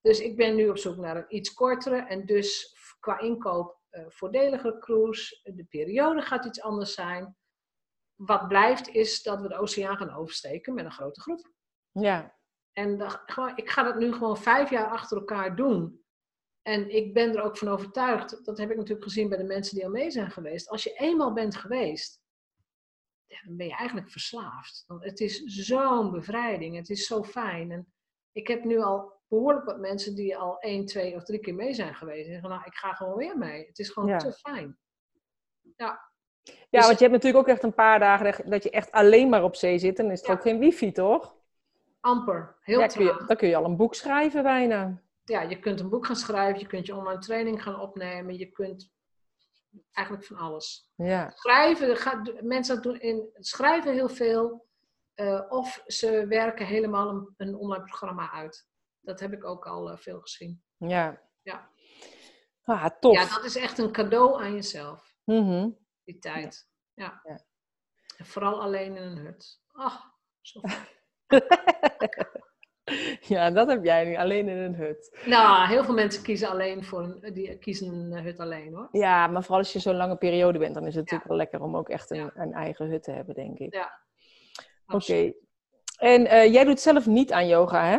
Dus 0.00 0.20
ik 0.20 0.36
ben 0.36 0.54
nu 0.54 0.68
op 0.68 0.78
zoek 0.78 0.96
naar 0.96 1.16
een 1.16 1.36
iets 1.36 1.52
kortere 1.52 1.96
en 1.96 2.26
dus 2.26 2.76
qua 3.00 3.18
inkoop 3.18 3.80
uh, 3.90 4.04
voordeligere 4.08 4.78
cruise. 4.78 5.40
De 5.54 5.64
periode 5.64 6.22
gaat 6.22 6.44
iets 6.44 6.60
anders 6.60 6.94
zijn. 6.94 7.36
Wat 8.14 8.48
blijft 8.48 8.88
is 8.88 9.22
dat 9.22 9.40
we 9.40 9.48
de 9.48 9.58
oceaan 9.58 9.96
gaan 9.96 10.14
oversteken 10.14 10.74
met 10.74 10.84
een 10.84 10.92
grote 10.92 11.20
groep. 11.20 11.52
Ja. 11.90 12.38
En 12.72 13.00
gewoon, 13.26 13.56
ik 13.56 13.70
ga 13.70 13.82
dat 13.82 13.96
nu 13.96 14.12
gewoon 14.12 14.36
vijf 14.36 14.70
jaar 14.70 14.86
achter 14.90 15.16
elkaar 15.16 15.56
doen. 15.56 16.01
En 16.62 16.94
ik 16.94 17.14
ben 17.14 17.36
er 17.36 17.42
ook 17.42 17.58
van 17.58 17.68
overtuigd, 17.68 18.44
dat 18.44 18.58
heb 18.58 18.70
ik 18.70 18.76
natuurlijk 18.76 19.04
gezien 19.04 19.28
bij 19.28 19.38
de 19.38 19.44
mensen 19.44 19.74
die 19.74 19.84
al 19.84 19.90
mee 19.90 20.10
zijn 20.10 20.30
geweest. 20.30 20.68
Als 20.68 20.84
je 20.84 20.94
eenmaal 20.94 21.32
bent 21.32 21.56
geweest, 21.56 22.20
dan 23.26 23.56
ben 23.56 23.66
je 23.66 23.76
eigenlijk 23.76 24.10
verslaafd. 24.10 24.84
Want 24.86 25.04
het 25.04 25.20
is 25.20 25.42
zo'n 25.42 26.10
bevrijding, 26.10 26.76
het 26.76 26.90
is 26.90 27.06
zo 27.06 27.22
fijn. 27.22 27.70
En 27.70 27.92
ik 28.32 28.48
heb 28.48 28.64
nu 28.64 28.80
al 28.80 29.12
behoorlijk 29.28 29.64
wat 29.64 29.78
mensen 29.78 30.14
die 30.14 30.36
al 30.36 30.58
één, 30.58 30.86
twee 30.86 31.14
of 31.14 31.24
drie 31.24 31.40
keer 31.40 31.54
mee 31.54 31.74
zijn 31.74 31.94
geweest. 31.94 32.26
En 32.26 32.32
zeggen, 32.32 32.50
nou, 32.50 32.62
ik 32.64 32.74
ga 32.74 32.92
gewoon 32.92 33.16
weer 33.16 33.38
mee. 33.38 33.66
Het 33.66 33.78
is 33.78 33.90
gewoon 33.90 34.08
ja. 34.08 34.18
te 34.18 34.32
fijn. 34.32 34.78
Ja. 35.76 36.10
Ja, 36.42 36.78
dus, 36.78 36.86
want 36.86 36.98
je 36.98 37.04
hebt 37.04 37.16
natuurlijk 37.16 37.44
ook 37.44 37.54
echt 37.54 37.62
een 37.62 37.74
paar 37.74 37.98
dagen 37.98 38.50
dat 38.50 38.62
je 38.62 38.70
echt 38.70 38.90
alleen 38.90 39.28
maar 39.28 39.42
op 39.42 39.56
zee 39.56 39.78
zit. 39.78 39.98
En 39.98 40.04
dan 40.04 40.12
is 40.12 40.18
het 40.18 40.28
ja. 40.28 40.34
ook 40.34 40.42
geen 40.42 40.58
wifi, 40.58 40.92
toch? 40.92 41.34
Amper. 42.00 42.56
Heel 42.60 42.80
ja, 42.80 42.86
kun 42.86 43.04
je, 43.04 43.24
dan 43.26 43.36
kun 43.36 43.48
je 43.48 43.56
al 43.56 43.64
een 43.64 43.76
boek 43.76 43.94
schrijven 43.94 44.42
bijna 44.42 45.02
ja, 45.24 45.42
je 45.42 45.58
kunt 45.58 45.80
een 45.80 45.88
boek 45.88 46.06
gaan 46.06 46.16
schrijven, 46.16 46.60
je 46.60 46.66
kunt 46.66 46.86
je 46.86 46.94
online 46.94 47.20
training 47.20 47.62
gaan 47.62 47.80
opnemen, 47.80 48.36
je 48.38 48.50
kunt 48.50 48.90
eigenlijk 49.90 50.26
van 50.26 50.36
alles. 50.36 50.90
Ja. 50.96 51.30
Schrijven, 51.30 51.96
gaat, 51.96 52.42
mensen 52.42 52.82
doen 52.82 53.00
in, 53.00 53.30
schrijven 53.32 53.92
heel 53.92 54.08
veel, 54.08 54.66
uh, 55.14 55.42
of 55.48 55.82
ze 55.86 56.26
werken 56.26 56.66
helemaal 56.66 57.08
een, 57.08 57.34
een, 57.36 57.54
online 57.54 57.84
programma 57.84 58.30
uit. 58.30 58.66
Dat 59.00 59.20
heb 59.20 59.32
ik 59.32 59.44
ook 59.44 59.66
al 59.66 59.90
uh, 59.90 59.96
veel 59.96 60.20
gezien. 60.20 60.62
Ja. 60.76 61.22
ja. 61.42 61.70
Ah, 62.62 62.86
tof. 63.00 63.14
Ja, 63.14 63.34
dat 63.34 63.44
is 63.44 63.56
echt 63.56 63.78
een 63.78 63.92
cadeau 63.92 64.42
aan 64.42 64.54
jezelf, 64.54 65.14
Mhm. 65.24 65.70
die 66.04 66.18
tijd. 66.18 66.68
Ja. 66.94 67.20
Ja. 67.24 67.44
En 68.16 68.26
vooral 68.26 68.62
alleen 68.62 68.96
in 68.96 69.02
een 69.02 69.16
hut. 69.18 69.60
Ach, 69.72 70.10
zo. 70.40 70.60
ja, 73.34 73.50
dat 73.50 73.68
heb 73.68 73.84
jij 73.84 74.04
nu, 74.04 74.16
alleen 74.16 74.48
in 74.48 74.56
een 74.56 74.74
hut. 74.74 75.22
Nou, 75.26 75.66
heel 75.68 75.84
veel 75.84 75.94
mensen 75.94 76.22
kiezen 76.22 76.48
alleen 76.48 76.84
voor 76.84 77.00
een, 77.02 77.32
die 77.34 77.58
kiezen 77.58 77.92
een 77.94 78.12
eh, 78.12 78.22
hut 78.22 78.38
alleen 78.38 78.74
hoor. 78.74 78.88
Ja, 78.92 79.26
maar 79.26 79.42
vooral 79.42 79.58
als 79.58 79.72
je 79.72 79.78
zo'n 79.78 79.96
lange 79.96 80.16
periode 80.16 80.58
bent, 80.58 80.74
dan 80.74 80.86
is 80.86 80.94
het 80.94 80.94
Ja. 80.94 81.00
natuurlijk 81.16 81.28
wel 81.28 81.36
lekker 81.38 81.62
om 81.62 81.76
ook 81.76 81.88
echt 81.88 82.10
een, 82.10 82.16
Ja. 82.16 82.30
een 82.34 82.52
eigen 82.52 82.86
hut 82.90 83.02
te 83.02 83.10
hebben, 83.10 83.34
denk 83.34 83.58
ik. 83.58 83.74
Ja. 83.74 84.00
Oké. 84.86 85.32
En 85.98 86.26
eh, 86.26 86.52
jij 86.52 86.64
doet 86.64 86.80
zelf 86.80 87.06
niet 87.06 87.32
aan 87.32 87.46
yoga, 87.46 87.84
hè? 87.84 87.98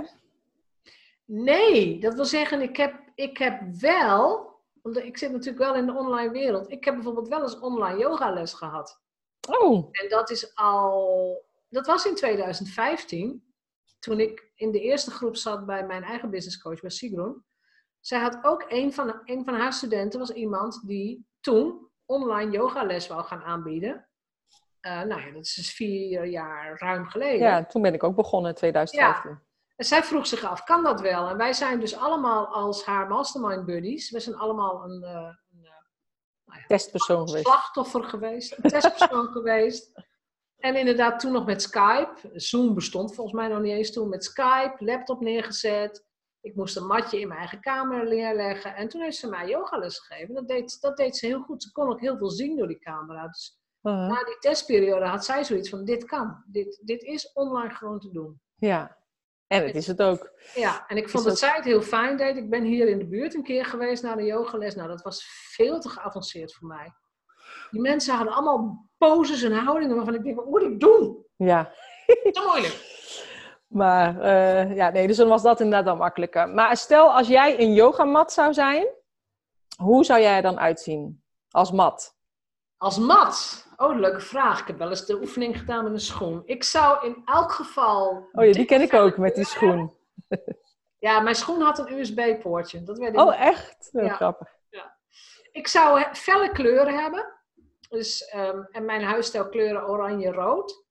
Nee, 1.26 2.00
dat 2.00 2.14
wil 2.14 2.26
zeggen, 2.26 2.62
ik 2.62 2.78
heb, 2.78 2.94
ik 3.16 3.38
heb 3.38 3.62
wel, 3.80 4.52
want 4.82 4.98
ik 4.98 5.18
zit 5.18 5.32
natuurlijk 5.32 5.64
wel 5.64 5.76
in 5.76 5.86
de 5.86 5.94
online 5.94 6.32
wereld. 6.32 6.72
Ik 6.72 6.86
heb 6.86 6.94
bijvoorbeeld 6.94 7.28
wel 7.28 7.42
eens 7.42 7.60
online 7.60 8.00
yogales 8.00 8.54
gehad. 8.54 9.02
Oh, 9.50 9.88
En 9.92 10.10
dat 10.10 10.30
is 10.30 10.56
al, 10.56 11.46
dat 11.70 11.86
was 11.88 12.06
in 12.06 12.16
2015, 12.16 13.44
toen 14.00 14.20
ik 14.20 14.52
in 14.64 14.72
de 14.72 14.82
eerste 14.82 15.12
groep 15.12 15.36
zat 15.36 15.66
bij 15.66 15.86
mijn 15.86 16.04
eigen 16.04 16.30
businesscoach, 16.30 16.82
bij 16.82 16.90
Sigrun. 16.90 17.44
Zij 18.00 18.20
had 18.20 18.40
ook 18.42 18.66
een 18.68 18.94
van, 18.94 19.22
een 19.26 19.46
van 19.46 19.54
haar 19.54 19.74
studenten, 19.74 20.20
was 20.20 20.30
iemand 20.32 20.88
die 20.88 21.28
toen 21.40 21.90
online 22.06 22.52
yogales 22.52 23.08
wou 23.08 23.24
gaan 23.24 23.44
aanbieden. 23.44 24.08
Eh, 24.80 25.02
nou 25.02 25.22
ja, 25.22 25.32
dat 25.32 25.46
is 25.46 25.54
dus 25.54 25.74
vier 25.74 26.26
jaar 26.26 26.80
ruim 26.80 27.06
geleden. 27.06 27.40
ja, 27.40 27.66
toen 27.66 27.82
ben 27.82 27.94
ik 27.94 28.04
ook 28.04 28.16
begonnen 28.16 28.50
in 28.52 28.58
2015. 28.58 29.40
En 29.76 29.86
zij 29.86 30.04
vroeg 30.04 30.28
zich 30.28 30.44
af, 30.44 30.64
kan 30.64 30.84
dat 30.84 31.02
wel? 31.02 31.30
En 31.30 31.38
wij 31.38 31.54
zijn 31.54 31.80
dus 31.80 31.96
allemaal 31.96 32.48
als 32.48 32.86
haar 32.86 33.08
mastermind 33.08 33.66
buddies. 33.66 34.12
We 34.12 34.20
zijn 34.20 34.36
allemaal 34.36 34.84
een, 34.84 35.04
eh, 35.04 35.36
een 35.52 35.66
eh, 36.46 36.66
Testpersoon 36.68 37.28
geweest. 37.28 37.46
slachtoffer 37.46 38.04
geweest, 38.04 38.58
een 38.58 38.70
testpersoon 38.70 39.28
geweest. 39.38 39.92
En 40.64 40.76
inderdaad 40.76 41.20
toen 41.20 41.32
nog 41.32 41.46
met 41.46 41.62
Skype. 41.62 42.30
Zoom 42.34 42.74
bestond 42.74 43.16
volgens 43.16 43.36
mij 43.36 43.48
nog 43.48 43.62
niet 43.62 43.72
eens 43.74 43.92
toen. 43.92 44.10
Met 44.10 44.24
Skype, 44.24 44.76
laptop 44.78 45.22
neergezet. 45.22 46.06
Ik 46.42 46.56
moest 46.56 46.78
een 46.78 46.86
matje 46.86 47.20
in 47.20 47.28
mijn 47.28 47.40
eigen 47.40 47.60
kamer 47.60 48.08
neerleggen. 48.08 48.76
En 48.76 48.88
toen 48.88 49.02
heeft 49.02 49.18
ze 49.18 49.30
mij 49.30 49.48
yogales 49.48 50.00
gegeven. 50.00 50.34
Dat 50.36 50.48
deed, 50.48 50.82
dat 50.82 50.98
deed 50.98 51.18
ze 51.18 51.26
heel 51.26 51.42
goed. 51.42 51.64
Ze 51.64 51.72
kon 51.72 51.90
ook 51.90 52.00
heel 52.00 52.18
veel 52.18 52.30
zien 52.30 52.58
door 52.58 52.68
die 52.68 52.80
camera. 52.80 53.28
Dus 53.28 53.62
Uh-huh. 53.82 54.08
na 54.08 54.24
die 54.24 54.38
testperiode 54.40 55.06
had 55.06 55.26
zij 55.26 55.44
zoiets 55.44 55.70
van, 55.70 55.86
dit 55.86 56.06
kan. 56.06 56.44
Dit, 56.48 56.82
dit 56.86 57.02
is 57.02 57.32
online 57.34 57.74
gewoon 57.74 58.00
te 58.00 58.12
doen. 58.12 58.42
Ja, 58.56 58.98
en 59.48 59.66
het 59.66 59.76
is 59.76 59.88
het 59.88 60.02
ook. 60.02 60.32
Ja, 60.56 60.88
en 60.88 60.98
ik 60.98 61.10
vond 61.10 61.26
dat 61.26 61.38
zij 61.40 61.56
het 61.56 61.66
heel 61.66 61.82
fijn 61.82 62.18
deed. 62.18 62.38
Ik 62.38 62.50
ben 62.50 62.64
hier 62.64 62.88
in 62.88 62.98
de 62.98 63.08
buurt 63.08 63.34
een 63.34 63.44
keer 63.44 63.66
geweest 63.66 64.04
naar 64.04 64.16
de 64.16 64.24
yogales. 64.24 64.76
Nou, 64.76 64.88
dat 64.88 65.02
was 65.02 65.24
veel 65.56 65.80
te 65.80 65.90
geavanceerd 65.90 66.54
voor 66.54 66.68
mij. 66.68 66.94
Die 67.74 67.82
mensen 67.82 68.16
hadden 68.16 68.34
allemaal 68.34 68.90
poses 68.98 69.42
en 69.44 69.52
houdingen 69.54 69.96
waarvan 69.96 70.14
ik 70.16 70.24
denk, 70.24 70.36
wat 70.36 70.46
moet 70.46 70.62
ik 70.62 70.80
doen? 70.80 71.26
Ja, 71.36 71.64
Te 72.06 72.44
moeilijk. 72.48 73.02
maar 73.68 74.20
eh, 74.22 74.76
ja, 74.76 74.90
nee, 74.90 75.08
dus 75.08 75.18
dan 75.18 75.28
was 75.28 75.42
dat 75.42 75.60
inderdaad 75.60 75.86
wel 75.86 75.96
makkelijker. 75.96 76.50
Maar 76.50 76.78
stel, 76.78 77.14
als 77.14 77.28
jij 77.28 77.60
een 77.60 77.74
yogamat 77.74 78.34
zou 78.34 78.54
zijn, 78.54 78.88
hoe 79.78 80.06
zou 80.06 80.20
jij 80.22 80.36
er 80.36 80.42
dan 80.42 80.60
uitzien? 80.60 81.24
Als 81.50 81.72
mat? 81.72 82.16
Als 82.78 82.98
mat. 82.98 83.66
Oh, 83.78 83.96
leuke 84.00 84.20
vraag. 84.20 84.60
Ik 84.62 84.68
heb 84.68 84.78
wel 84.78 84.90
eens 84.90 85.06
de 85.06 85.16
oefening 85.22 85.58
gedaan 85.60 85.84
met 85.84 85.94
een 85.94 86.00
schoen. 86.00 86.42
Ik 86.46 86.64
zou 86.64 87.06
in 87.06 87.22
elk 87.26 87.52
geval... 87.52 88.30
Oh 88.32 88.46
ja, 88.46 88.52
die 88.52 88.66
ken 88.66 88.82
ik 88.82 88.94
ook 88.94 89.18
met 89.18 89.36
die 89.36 89.46
schoen. 89.46 89.92
Ja, 91.00 91.20
mijn 91.20 91.36
schoen 91.36 91.62
had 91.62 91.80
een 91.80 91.94
USB-poortje. 92.00 92.84
Dat 92.84 92.98
weet 92.98 93.14
ik 93.14 93.20
Oh, 93.20 93.42
echt? 93.42 93.90
Heel 93.92 94.04
Ja. 94.04 94.14
grappig. 94.16 94.48
Ik 95.52 95.68
zou 95.68 96.04
felle 96.14 96.52
kleuren 96.52 97.00
hebben. 97.00 97.33
Dus, 97.94 98.26
ehm, 98.26 98.64
en 98.72 98.86
mijn 98.86 99.04
huisstijl 99.04 99.50
kleuren 99.50 99.88
oranje-rood. 99.88 100.86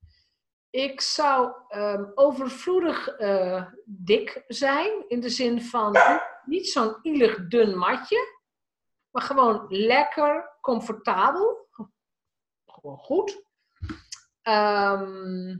Ik 0.70 1.00
zou 1.00 1.52
ehm, 1.68 2.04
overvloedig 2.14 3.08
eh, 3.08 3.66
dik 3.84 4.44
zijn. 4.48 5.04
In 5.08 5.20
de 5.20 5.28
zin 5.28 5.62
van 5.62 5.96
niet- 6.44 6.68
zo'n 6.68 6.96
ielig 7.02 7.48
dun 7.48 7.76
matje. 7.78 8.18
Maar 9.10 9.22
gewoon 9.22 9.64
lekker, 9.68 10.58
comfortabel. 10.60 11.68
Gewoon 12.66 12.98
goed. 12.98 13.44
Ehm, 14.42 15.56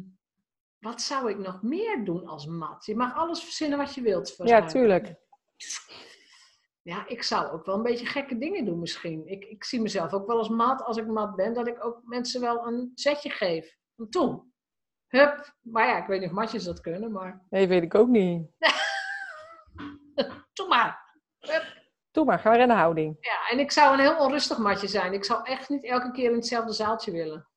wat 0.78 1.00
zou 1.00 1.30
ik 1.30 1.38
nog 1.38 1.62
meer 1.62 2.04
doen 2.04 2.26
als 2.26 2.46
mat? 2.46 2.86
Je 2.86 2.96
mag 2.96 3.14
alles 3.14 3.42
verzinnen 3.42 3.78
wat 3.78 3.94
je 3.94 4.00
wilt. 4.00 4.34
Ja, 4.36 4.58
mij. 4.58 4.68
tuurlijk. 4.68 5.14
Ja, 6.82 7.08
ik 7.08 7.22
zou 7.22 7.50
ook 7.50 7.64
wel 7.64 7.74
een 7.74 7.82
beetje 7.82 8.06
gekke 8.06 8.38
dingen 8.38 8.64
doen 8.64 8.78
misschien. 8.78 9.26
Ik, 9.26 9.44
ik 9.44 9.64
zie 9.64 9.80
mezelf 9.80 10.12
ook 10.12 10.26
wel 10.26 10.38
als 10.38 10.48
mat, 10.48 10.82
als 10.82 10.96
ik 10.96 11.06
mat 11.06 11.36
ben, 11.36 11.54
dat 11.54 11.66
ik 11.68 11.84
ook 11.84 12.00
mensen 12.04 12.40
wel 12.40 12.66
een 12.66 12.92
zetje 12.94 13.30
geef. 13.30 13.76
Een 13.96 14.10
toen. 14.10 14.52
Hup. 15.06 15.54
Maar 15.60 15.86
ja, 15.86 15.98
ik 15.98 16.06
weet 16.06 16.20
niet 16.20 16.28
of 16.28 16.34
matjes 16.34 16.64
dat 16.64 16.80
kunnen, 16.80 17.12
maar 17.12 17.46
Nee, 17.50 17.68
weet 17.68 17.82
ik 17.82 17.94
ook 17.94 18.08
niet. 18.08 18.50
doe 20.52 20.68
maar. 20.68 21.20
Doe 22.10 22.24
maar, 22.24 22.38
ga 22.38 22.50
maar 22.50 22.60
in 22.60 22.68
de 22.68 22.74
houding. 22.74 23.16
Ja, 23.20 23.48
en 23.48 23.58
ik 23.58 23.70
zou 23.70 23.92
een 23.92 24.00
heel 24.00 24.18
onrustig 24.18 24.58
matje 24.58 24.88
zijn. 24.88 25.12
Ik 25.12 25.24
zou 25.24 25.44
echt 25.44 25.68
niet 25.68 25.84
elke 25.84 26.10
keer 26.10 26.30
in 26.30 26.36
hetzelfde 26.36 26.72
zaaltje 26.72 27.12
willen. 27.12 27.48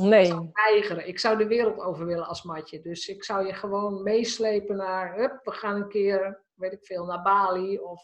Nee. 0.00 0.50
Weigeren. 0.52 1.08
Ik 1.08 1.18
zou 1.18 1.38
de 1.38 1.46
wereld 1.46 1.80
over 1.80 2.06
willen 2.06 2.26
als 2.26 2.42
matje. 2.42 2.80
Dus 2.80 3.08
ik 3.08 3.24
zou 3.24 3.46
je 3.46 3.54
gewoon 3.54 4.02
meeslepen 4.02 4.76
naar, 4.76 5.14
hup, 5.14 5.40
we 5.44 5.52
gaan 5.52 5.76
een 5.76 5.88
keer, 5.88 6.44
weet 6.60 6.72
ik 6.72 6.84
veel, 6.84 7.04
naar 7.04 7.22
Bali 7.22 7.78
of, 7.78 8.02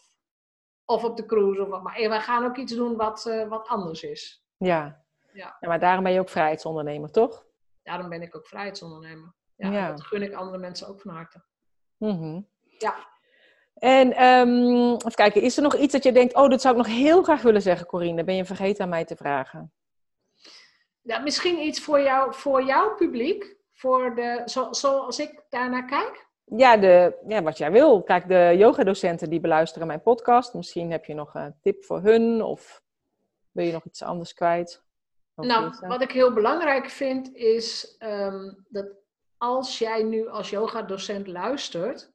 of 0.84 1.04
op 1.04 1.16
de 1.16 1.26
cruise. 1.26 1.62
Of 1.62 1.68
wat. 1.68 1.82
Maar 1.82 1.94
we 1.94 2.20
gaan 2.20 2.44
ook 2.44 2.56
iets 2.56 2.72
doen 2.72 2.96
wat, 2.96 3.26
eh, 3.26 3.48
wat 3.48 3.68
anders 3.68 4.02
is. 4.02 4.44
Ja. 4.56 5.04
Ja. 5.32 5.56
ja. 5.60 5.68
Maar 5.68 5.80
daarom 5.80 6.04
ben 6.04 6.12
je 6.12 6.20
ook 6.20 6.28
vrijheidsondernemer, 6.28 7.10
toch? 7.10 7.46
Daarom 7.82 8.08
ben 8.08 8.22
ik 8.22 8.36
ook 8.36 8.46
vrijheidsondernemer. 8.46 9.34
Ja, 9.56 9.90
dat 9.90 10.02
gun 10.02 10.22
ik 10.22 10.34
andere 10.34 10.58
mensen 10.58 10.88
ook 10.88 11.00
van 11.00 11.14
harte. 11.14 11.44
Mhm. 11.96 12.40
Ja. 12.78 12.94
En 13.74 14.12
ehm, 14.12 14.92
even 14.92 15.14
kijken, 15.14 15.42
is 15.42 15.56
er 15.56 15.62
nog 15.62 15.76
iets 15.76 15.92
dat 15.92 16.02
je 16.02 16.12
denkt, 16.12 16.34
oh, 16.34 16.48
dat 16.48 16.60
zou 16.60 16.76
ik 16.76 16.86
nog 16.86 16.96
heel 16.96 17.22
graag 17.22 17.42
willen 17.42 17.62
zeggen, 17.62 17.86
Corine? 17.86 18.24
Ben 18.24 18.36
je 18.36 18.44
vergeten 18.44 18.84
aan 18.84 18.90
mij 18.90 19.04
te 19.04 19.16
vragen? 19.16 19.72
Ja, 21.02 21.18
misschien 21.18 21.58
iets 21.58 21.80
voor, 21.80 22.00
jou, 22.00 22.34
voor 22.34 22.62
jouw 22.64 22.94
publiek, 22.94 23.56
voor 23.72 24.14
de, 24.14 24.42
zo, 24.44 24.72
zoals 24.72 25.18
ik 25.18 25.44
daarnaar 25.48 25.84
kijk. 25.84 26.25
Ja, 26.54 26.76
de, 26.76 27.18
ja, 27.26 27.42
wat 27.42 27.58
jij 27.58 27.72
wil. 27.72 28.02
Kijk, 28.02 28.28
de 28.28 28.54
yogadocenten 28.58 29.30
die 29.30 29.40
beluisteren 29.40 29.86
mijn 29.86 30.02
podcast. 30.02 30.54
Misschien 30.54 30.90
heb 30.90 31.04
je 31.04 31.14
nog 31.14 31.34
een 31.34 31.54
tip 31.60 31.84
voor 31.84 32.00
hun 32.00 32.42
of 32.42 32.82
wil 33.52 33.64
je 33.64 33.72
nog 33.72 33.84
iets 33.84 34.02
anders 34.02 34.32
kwijt? 34.34 34.84
Of 35.34 35.46
Nou, 35.46 35.68
iets, 35.68 35.80
wat 35.80 36.02
ik 36.02 36.10
heel 36.10 36.32
belangrijk 36.32 36.90
vind 36.90 37.34
is 37.34 37.96
ehm, 37.98 38.52
dat 38.68 38.86
als 39.36 39.78
jij 39.78 40.02
nu 40.02 40.28
als 40.28 40.50
yogadocent 40.50 41.26
luistert 41.26 42.12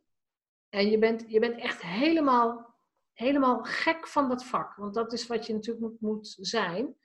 en 0.70 0.89
je 0.89 0.98
bent, 0.98 1.24
je 1.28 1.39
bent 1.39 1.60
echt 1.60 1.82
helemaal, 1.82 2.76
helemaal 3.13 3.63
gek 3.63 4.08
van 4.08 4.30
dat 4.30 4.46
vak, 4.46 4.76
want 4.76 4.94
dat 4.94 5.13
is 5.13 5.28
wat 5.28 5.46
je 5.46 5.54
natuurlijk 5.54 5.86
moet, 5.86 6.02
moet 6.02 6.38
zijn. 6.39 6.96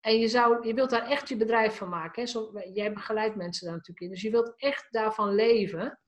En 0.00 0.18
je, 0.18 0.28
zou, 0.28 0.66
je 0.66 0.74
wilt 0.74 0.90
daar 0.90 1.06
echt 1.06 1.28
je 1.28 1.36
bedrijf 1.36 1.76
van 1.76 1.88
maken. 1.88 2.22
Hè? 2.22 2.28
Zo, 2.28 2.50
jij 2.72 2.92
begeleidt 2.92 3.36
mensen 3.36 3.66
daar 3.66 3.74
natuurlijk 3.74 4.00
in. 4.00 4.10
Dus 4.10 4.22
je 4.22 4.30
wilt 4.30 4.52
echt 4.56 4.86
daarvan 4.90 5.34
leven. 5.34 6.00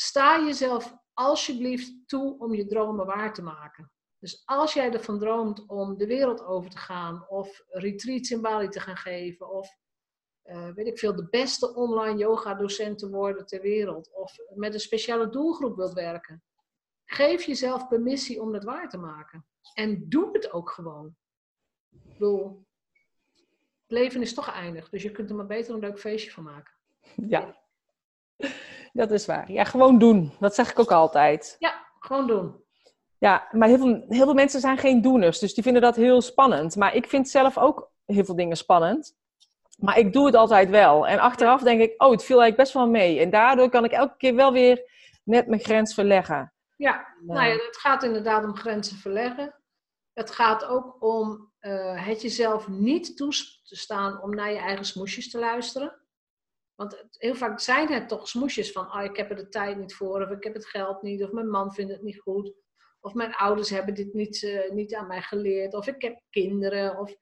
Sta 0.00 0.44
jezelf 0.44 0.94
alsjeblieft 1.12 2.08
toe 2.08 2.38
om 2.38 2.54
je 2.54 2.66
dromen 2.66 3.06
waar 3.06 3.34
te 3.34 3.42
maken. 3.42 3.90
Dus 4.18 4.42
als 4.44 4.74
jij 4.74 4.92
ervan 4.92 5.18
droomt 5.18 5.66
om 5.66 5.96
de 5.96 6.06
wereld 6.06 6.44
over 6.44 6.70
te 6.70 6.78
gaan, 6.78 7.28
of 7.28 7.62
retreats 7.68 8.30
in 8.30 8.40
Bali 8.40 8.68
te 8.68 8.80
gaan 8.80 8.96
geven, 8.96 9.50
of 9.50 9.78
eh, 10.42 10.70
weet 10.74 10.86
ik 10.86 10.98
veel, 10.98 11.16
de 11.16 11.28
beste 11.28 11.74
online 11.74 12.18
yoga 12.18 12.54
docent 12.54 12.98
te 12.98 13.10
worden 13.10 13.46
ter 13.46 13.60
wereld, 13.60 14.12
of 14.12 14.36
met 14.54 14.74
een 14.74 14.80
speciale 14.80 15.28
doelgroep 15.28 15.76
wilt 15.76 15.92
werken, 15.92 16.42
geef 17.04 17.42
jezelf 17.42 17.88
permissie 17.88 18.42
om 18.42 18.52
dat 18.52 18.64
waar 18.64 18.88
te 18.88 18.98
maken. 18.98 19.46
En 19.74 20.08
doe 20.08 20.28
het 20.32 20.52
ook 20.52 20.70
gewoon. 20.70 21.16
Ik 21.90 22.12
bedoel, 22.12 22.66
het 23.34 23.90
leven 23.90 24.20
is 24.20 24.34
toch 24.34 24.50
eindig, 24.50 24.88
dus 24.88 25.02
je 25.02 25.10
kunt 25.10 25.30
er 25.30 25.36
maar 25.36 25.46
beter 25.46 25.74
een 25.74 25.80
leuk 25.80 25.98
feestje 25.98 26.30
van 26.30 26.44
maken. 26.44 26.74
Ja, 27.28 27.65
dat 28.96 29.10
is 29.10 29.26
waar. 29.26 29.52
Ja, 29.52 29.64
gewoon 29.64 29.98
doen. 29.98 30.32
Dat 30.40 30.54
zeg 30.54 30.70
ik 30.70 30.78
ook 30.78 30.92
altijd. 30.92 31.56
Ja, 31.58 31.86
gewoon 31.98 32.26
doen. 32.26 32.64
Ja, 33.18 33.48
maar 33.50 33.68
heel 33.68 33.78
veel, 33.78 34.04
heel 34.08 34.24
veel 34.24 34.34
mensen 34.34 34.60
zijn 34.60 34.78
geen 34.78 35.02
doeners, 35.02 35.38
dus 35.38 35.54
die 35.54 35.62
vinden 35.62 35.82
dat 35.82 35.96
heel 35.96 36.20
spannend. 36.20 36.76
Maar 36.76 36.94
ik 36.94 37.06
vind 37.06 37.28
zelf 37.28 37.58
ook 37.58 37.90
heel 38.04 38.24
veel 38.24 38.36
dingen 38.36 38.56
spannend. 38.56 39.14
Maar 39.78 39.98
ik 39.98 40.12
doe 40.12 40.26
het 40.26 40.34
altijd 40.34 40.70
wel. 40.70 41.06
En 41.06 41.18
achteraf 41.18 41.62
denk 41.62 41.80
ik, 41.80 42.02
oh, 42.02 42.10
het 42.10 42.24
viel 42.24 42.40
eigenlijk 42.40 42.56
best 42.56 42.72
wel 42.72 42.88
mee. 42.88 43.20
En 43.20 43.30
daardoor 43.30 43.68
kan 43.68 43.84
ik 43.84 43.92
elke 43.92 44.16
keer 44.16 44.34
wel 44.34 44.52
weer 44.52 44.90
net 45.24 45.46
mijn 45.46 45.60
grens 45.60 45.94
verleggen. 45.94 46.52
Ja, 46.76 47.06
nou 47.20 47.46
ja, 47.46 47.52
het 47.52 47.76
gaat 47.76 48.02
inderdaad 48.02 48.44
om 48.44 48.56
grenzen 48.56 48.96
verleggen. 48.96 49.54
Het 50.12 50.30
gaat 50.30 50.64
ook 50.64 50.96
om 51.02 51.52
eh, 51.58 52.06
het 52.06 52.22
jezelf 52.22 52.68
niet 52.68 53.16
toestaan 53.16 54.22
om 54.22 54.34
naar 54.34 54.52
je 54.52 54.58
eigen 54.58 54.84
smoesjes 54.84 55.30
te 55.30 55.38
luisteren. 55.38 56.05
Want 56.76 57.04
heel 57.10 57.34
vaak 57.34 57.60
zijn 57.60 57.92
het 57.92 58.08
toch 58.08 58.28
smoesjes 58.28 58.72
van, 58.72 58.88
ah, 58.88 59.04
ik 59.04 59.16
heb 59.16 59.30
er 59.30 59.36
de 59.36 59.48
tijd 59.48 59.78
niet 59.78 59.94
voor, 59.94 60.22
of 60.22 60.30
ik 60.30 60.44
heb 60.44 60.54
het 60.54 60.66
geld 60.66 61.02
niet, 61.02 61.22
of 61.24 61.32
mijn 61.32 61.50
man 61.50 61.72
vindt 61.72 61.92
het 61.92 62.02
niet 62.02 62.20
goed. 62.20 62.52
Of 63.00 63.14
mijn 63.14 63.34
ouders 63.34 63.70
hebben 63.70 63.94
dit 63.94 64.14
niet, 64.14 64.42
uh, 64.42 64.70
niet 64.70 64.94
aan 64.94 65.06
mij 65.06 65.22
geleerd. 65.22 65.74
Of 65.74 65.86
ik 65.86 66.02
heb 66.02 66.20
kinderen. 66.30 66.98
Of... 66.98 67.16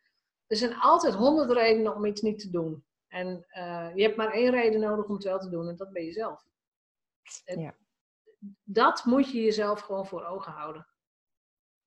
Er 0.46 0.56
zijn 0.56 0.74
altijd 0.74 1.14
honderd 1.14 1.50
redenen 1.50 1.94
om 1.94 2.04
iets 2.04 2.20
niet 2.20 2.38
te 2.38 2.50
doen. 2.50 2.84
En 3.08 3.46
uh, 3.56 3.90
je 3.94 4.02
hebt 4.02 4.16
maar 4.16 4.32
één 4.32 4.50
reden 4.50 4.80
nodig 4.80 5.06
om 5.06 5.14
het 5.14 5.24
wel 5.24 5.38
te 5.38 5.48
doen. 5.48 5.68
En 5.68 5.76
dat 5.76 5.92
ben 5.92 6.04
je 6.04 6.12
zelf. 6.12 6.44
ja. 7.44 7.76
Dat 8.62 9.04
moet 9.04 9.30
je 9.30 9.42
jezelf 9.42 9.80
gewoon 9.80 10.06
voor 10.06 10.24
ogen 10.24 10.52
houden. 10.52 10.86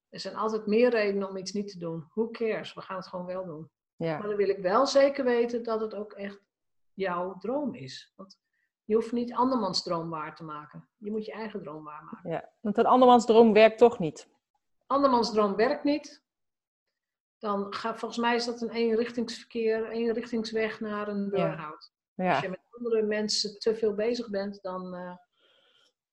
Er 0.10 0.20
zijn 0.20 0.36
altijd 0.36 0.66
meer 0.66 0.90
redenen 0.90 1.30
om 1.30 1.38
iets 1.38 1.52
niet 1.52 1.72
te 1.72 1.80
doen. 1.80 2.08
Who 2.10 2.30
cares? 2.30 2.74
We 2.74 2.82
gaan 2.82 2.98
het 2.98 3.08
gewoon 3.08 3.26
wel 3.26 3.46
doen. 3.46 3.72
Ja. 3.96 4.18
Maar 4.18 4.28
dan 4.28 4.38
wil 4.38 4.50
ik 4.50 4.58
wel 4.58 4.88
zeker 4.88 5.24
weten 5.24 5.64
dat 5.64 5.82
het 5.82 5.96
ook 5.96 6.14
echt 6.14 6.40
jouw 6.98 7.38
droom 7.38 7.74
is. 7.74 8.14
Want 8.16 8.40
je 8.84 8.96
hoeft 8.96 9.12
niet 9.12 9.34
andermans 9.34 9.84
droom 9.84 10.10
waar 10.10 10.36
te 10.36 10.44
maken. 10.44 10.90
Je 10.98 11.12
moet 11.12 11.26
je 11.26 11.32
eigen 11.32 11.62
droom 11.62 11.84
waarmaken. 11.84 12.30
Ja, 12.30 12.50
want 12.62 12.78
een 12.78 12.86
andermans 12.86 13.26
droom 13.26 13.54
werkt 13.54 13.78
toch 13.78 14.00
niet? 14.00 14.28
Andermans 14.88 15.32
droom 15.32 15.56
werkt 15.56 15.84
niet. 15.84 16.24
Dan 17.38 17.74
gaat, 17.74 18.00
volgens 18.00 18.20
mij 18.20 18.36
is 18.36 18.46
dat 18.46 18.62
een 18.62 18.70
eenrichtingsverkeer, 18.70 19.90
eenrichtingsweg 19.90 20.80
naar 20.80 21.08
een 21.08 21.30
burn-out. 21.30 21.92
Ja. 22.14 22.30
Als 22.30 22.40
je 22.40 22.50
met 22.50 22.60
andere 22.72 23.02
mensen 23.02 23.60
te 23.60 23.76
veel 23.76 23.94
bezig 23.94 24.30
bent, 24.30 24.62
dan, 24.62 24.96
uh, 24.96 25.16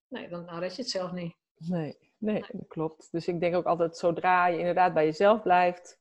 nee, 0.08 0.28
dan, 0.28 0.46
dan 0.46 0.58
red 0.58 0.76
je 0.76 0.82
het 0.82 0.90
zelf 0.90 1.12
niet. 1.12 1.36
Nee, 1.54 2.12
nee, 2.18 2.44
dat 2.52 2.68
klopt. 2.68 3.08
Dus 3.10 3.28
ik 3.28 3.40
denk 3.40 3.54
ook 3.54 3.66
altijd, 3.66 3.96
zodra 3.96 4.46
je 4.46 4.58
inderdaad 4.58 4.94
bij 4.94 5.04
jezelf 5.04 5.42
blijft, 5.42 5.98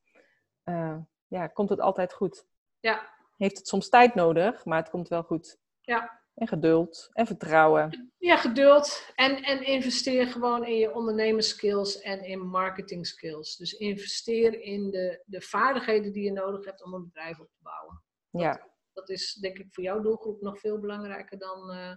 uh, 0.64 0.98
ja, 1.28 1.48
komt 1.48 1.70
het 1.70 1.80
altijd 1.80 2.14
goed. 2.14 2.46
Ja. 2.80 3.13
Heeft 3.38 3.58
het 3.58 3.68
soms 3.68 3.90
tijd 3.90 4.16
nodig, 4.16 4.66
maar 4.66 4.80
het 4.80 4.90
komt 4.90 5.08
wel 5.08 5.24
goed. 5.24 5.58
Ja. 5.82 6.22
En 6.34 6.48
geduld 6.48 7.10
en 7.14 7.28
vertrouwen. 7.28 8.12
Ja, 8.18 8.38
geduld. 8.38 9.12
En, 9.16 9.44
en 9.44 9.66
investeer 9.66 10.28
gewoon 10.28 10.66
in 10.66 10.76
je 10.76 10.94
ondernemerskills 10.94 12.02
en 12.02 12.24
in 12.24 12.40
marketing 12.40 13.08
skills. 13.08 13.56
Dus 13.56 13.74
investeer 13.74 14.62
in 14.62 14.90
de, 14.92 15.24
de 15.26 15.42
vaardigheden 15.42 16.12
die 16.12 16.24
je 16.24 16.32
nodig 16.32 16.66
hebt 16.66 16.84
om 16.84 16.94
een 16.94 17.04
bedrijf 17.04 17.40
op 17.40 17.50
te 17.52 17.60
bouwen. 17.62 18.04
ja. 18.30 18.72
Dat 18.94 19.10
is 19.10 19.34
denk 19.34 19.58
ik 19.58 19.74
voor 19.74 19.84
jouw 19.84 20.02
doelgroep 20.02 20.42
nog 20.42 20.60
veel 20.60 20.80
belangrijker 20.80 21.38
dan. 21.38 21.72
Uh, 21.72 21.96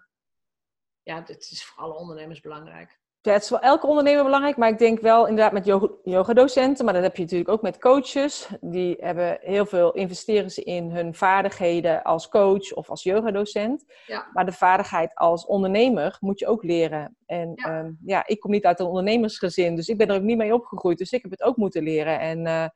ja, 1.02 1.22
het 1.24 1.50
is 1.50 1.64
voor 1.64 1.82
alle 1.82 1.94
ondernemers 1.94 2.40
belangrijk. 2.40 3.00
Ja, 3.26 3.32
het 3.32 3.42
is 3.42 3.48
voor 3.48 3.58
elke 3.58 3.86
ondernemer 3.86 4.24
belangrijk, 4.24 4.56
maar 4.56 4.68
ik 4.68 4.78
denk 4.78 5.00
wel 5.00 5.26
inderdaad 5.26 5.52
met 5.52 5.64
yoga-docenten, 6.04 6.84
maar 6.84 6.94
dat 6.94 7.02
heb 7.02 7.16
je 7.16 7.22
natuurlijk 7.22 7.50
ook 7.50 7.62
met 7.62 7.78
coaches. 7.78 8.48
Die 8.60 8.96
hebben 9.00 9.38
heel 9.40 9.66
veel 9.66 9.92
investeren 9.92 10.50
ze 10.50 10.62
in 10.62 10.90
hun 10.90 11.14
vaardigheden 11.14 12.02
als 12.02 12.28
coach 12.28 12.72
of 12.72 12.90
als 12.90 13.02
yogadocent. 13.02 13.84
Ja. 14.06 14.26
Maar 14.32 14.46
de 14.46 14.52
vaardigheid 14.52 15.14
als 15.14 15.46
ondernemer 15.46 16.16
moet 16.20 16.38
je 16.38 16.46
ook 16.46 16.62
leren. 16.62 17.16
En 17.26 17.52
ja. 17.54 17.78
Ehm, 17.78 17.92
ja. 18.04 18.26
ik 18.26 18.40
kom 18.40 18.50
niet 18.50 18.64
uit 18.64 18.80
een 18.80 18.86
ondernemersgezin, 18.86 19.76
dus 19.76 19.88
ik 19.88 19.96
ben 19.96 20.08
er 20.08 20.16
ook 20.16 20.22
niet 20.22 20.36
mee 20.36 20.54
opgegroeid. 20.54 20.98
Dus 20.98 21.12
ik 21.12 21.22
heb 21.22 21.30
het 21.30 21.42
ook 21.42 21.56
moeten 21.56 21.82
leren. 21.82 22.20
En 22.20 22.46
uh, 22.46 22.68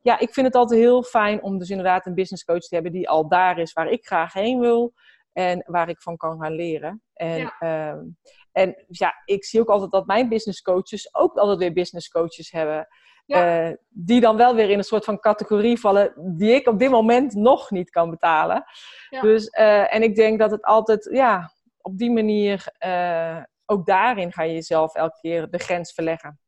ja, 0.00 0.18
ik 0.18 0.32
vind 0.32 0.46
het 0.46 0.56
altijd 0.56 0.80
heel 0.80 1.02
fijn 1.02 1.42
om 1.42 1.58
dus 1.58 1.70
inderdaad 1.70 2.06
een 2.06 2.14
business 2.14 2.44
coach 2.44 2.60
te 2.60 2.74
hebben 2.74 2.92
die 2.92 3.08
al 3.08 3.28
daar 3.28 3.58
is 3.58 3.72
waar 3.72 3.90
ik 3.90 4.06
graag 4.06 4.32
heen 4.32 4.60
wil. 4.60 4.92
En 5.32 5.62
waar 5.66 5.88
ik 5.88 6.02
van 6.02 6.16
kan 6.16 6.40
gaan 6.40 6.52
leren. 6.52 7.02
En 7.14 7.38
ja. 7.38 7.56
Ehm, 7.58 8.04
en 8.52 8.84
ja, 8.88 9.14
ik 9.24 9.44
zie 9.44 9.60
ook 9.60 9.68
altijd 9.68 9.90
dat 9.90 10.06
mijn 10.06 10.28
business 10.28 10.62
coaches 10.62 11.14
ook 11.14 11.36
altijd 11.36 11.58
weer 11.58 11.72
business 11.72 12.08
coaches 12.08 12.50
hebben. 12.50 12.88
Uh, 13.26 13.70
die 13.88 14.20
dan 14.20 14.36
wel 14.36 14.54
weer 14.54 14.70
in 14.70 14.78
een 14.78 14.84
soort 14.84 15.04
van 15.04 15.20
categorie 15.20 15.80
vallen 15.80 16.12
die 16.36 16.54
ik 16.54 16.66
op 16.66 16.78
dit 16.78 16.90
moment 16.90 17.34
nog 17.34 17.70
niet 17.70 17.90
kan 17.90 18.10
betalen. 18.10 18.64
Ja. 19.10 19.20
Dus, 19.20 19.46
uh, 19.58 19.94
en 19.94 20.02
ik 20.02 20.14
denk 20.14 20.38
dat 20.38 20.50
het 20.50 20.62
altijd, 20.62 21.08
ja, 21.12 21.52
op 21.80 21.98
die 21.98 22.10
manier, 22.10 22.66
uh, 22.86 23.42
ook 23.66 23.86
daarin 23.86 24.32
ga 24.32 24.42
je 24.42 24.52
jezelf 24.52 24.94
elke 24.94 25.18
keer 25.20 25.50
de 25.50 25.58
grens 25.58 25.92
verleggen. 25.92 26.40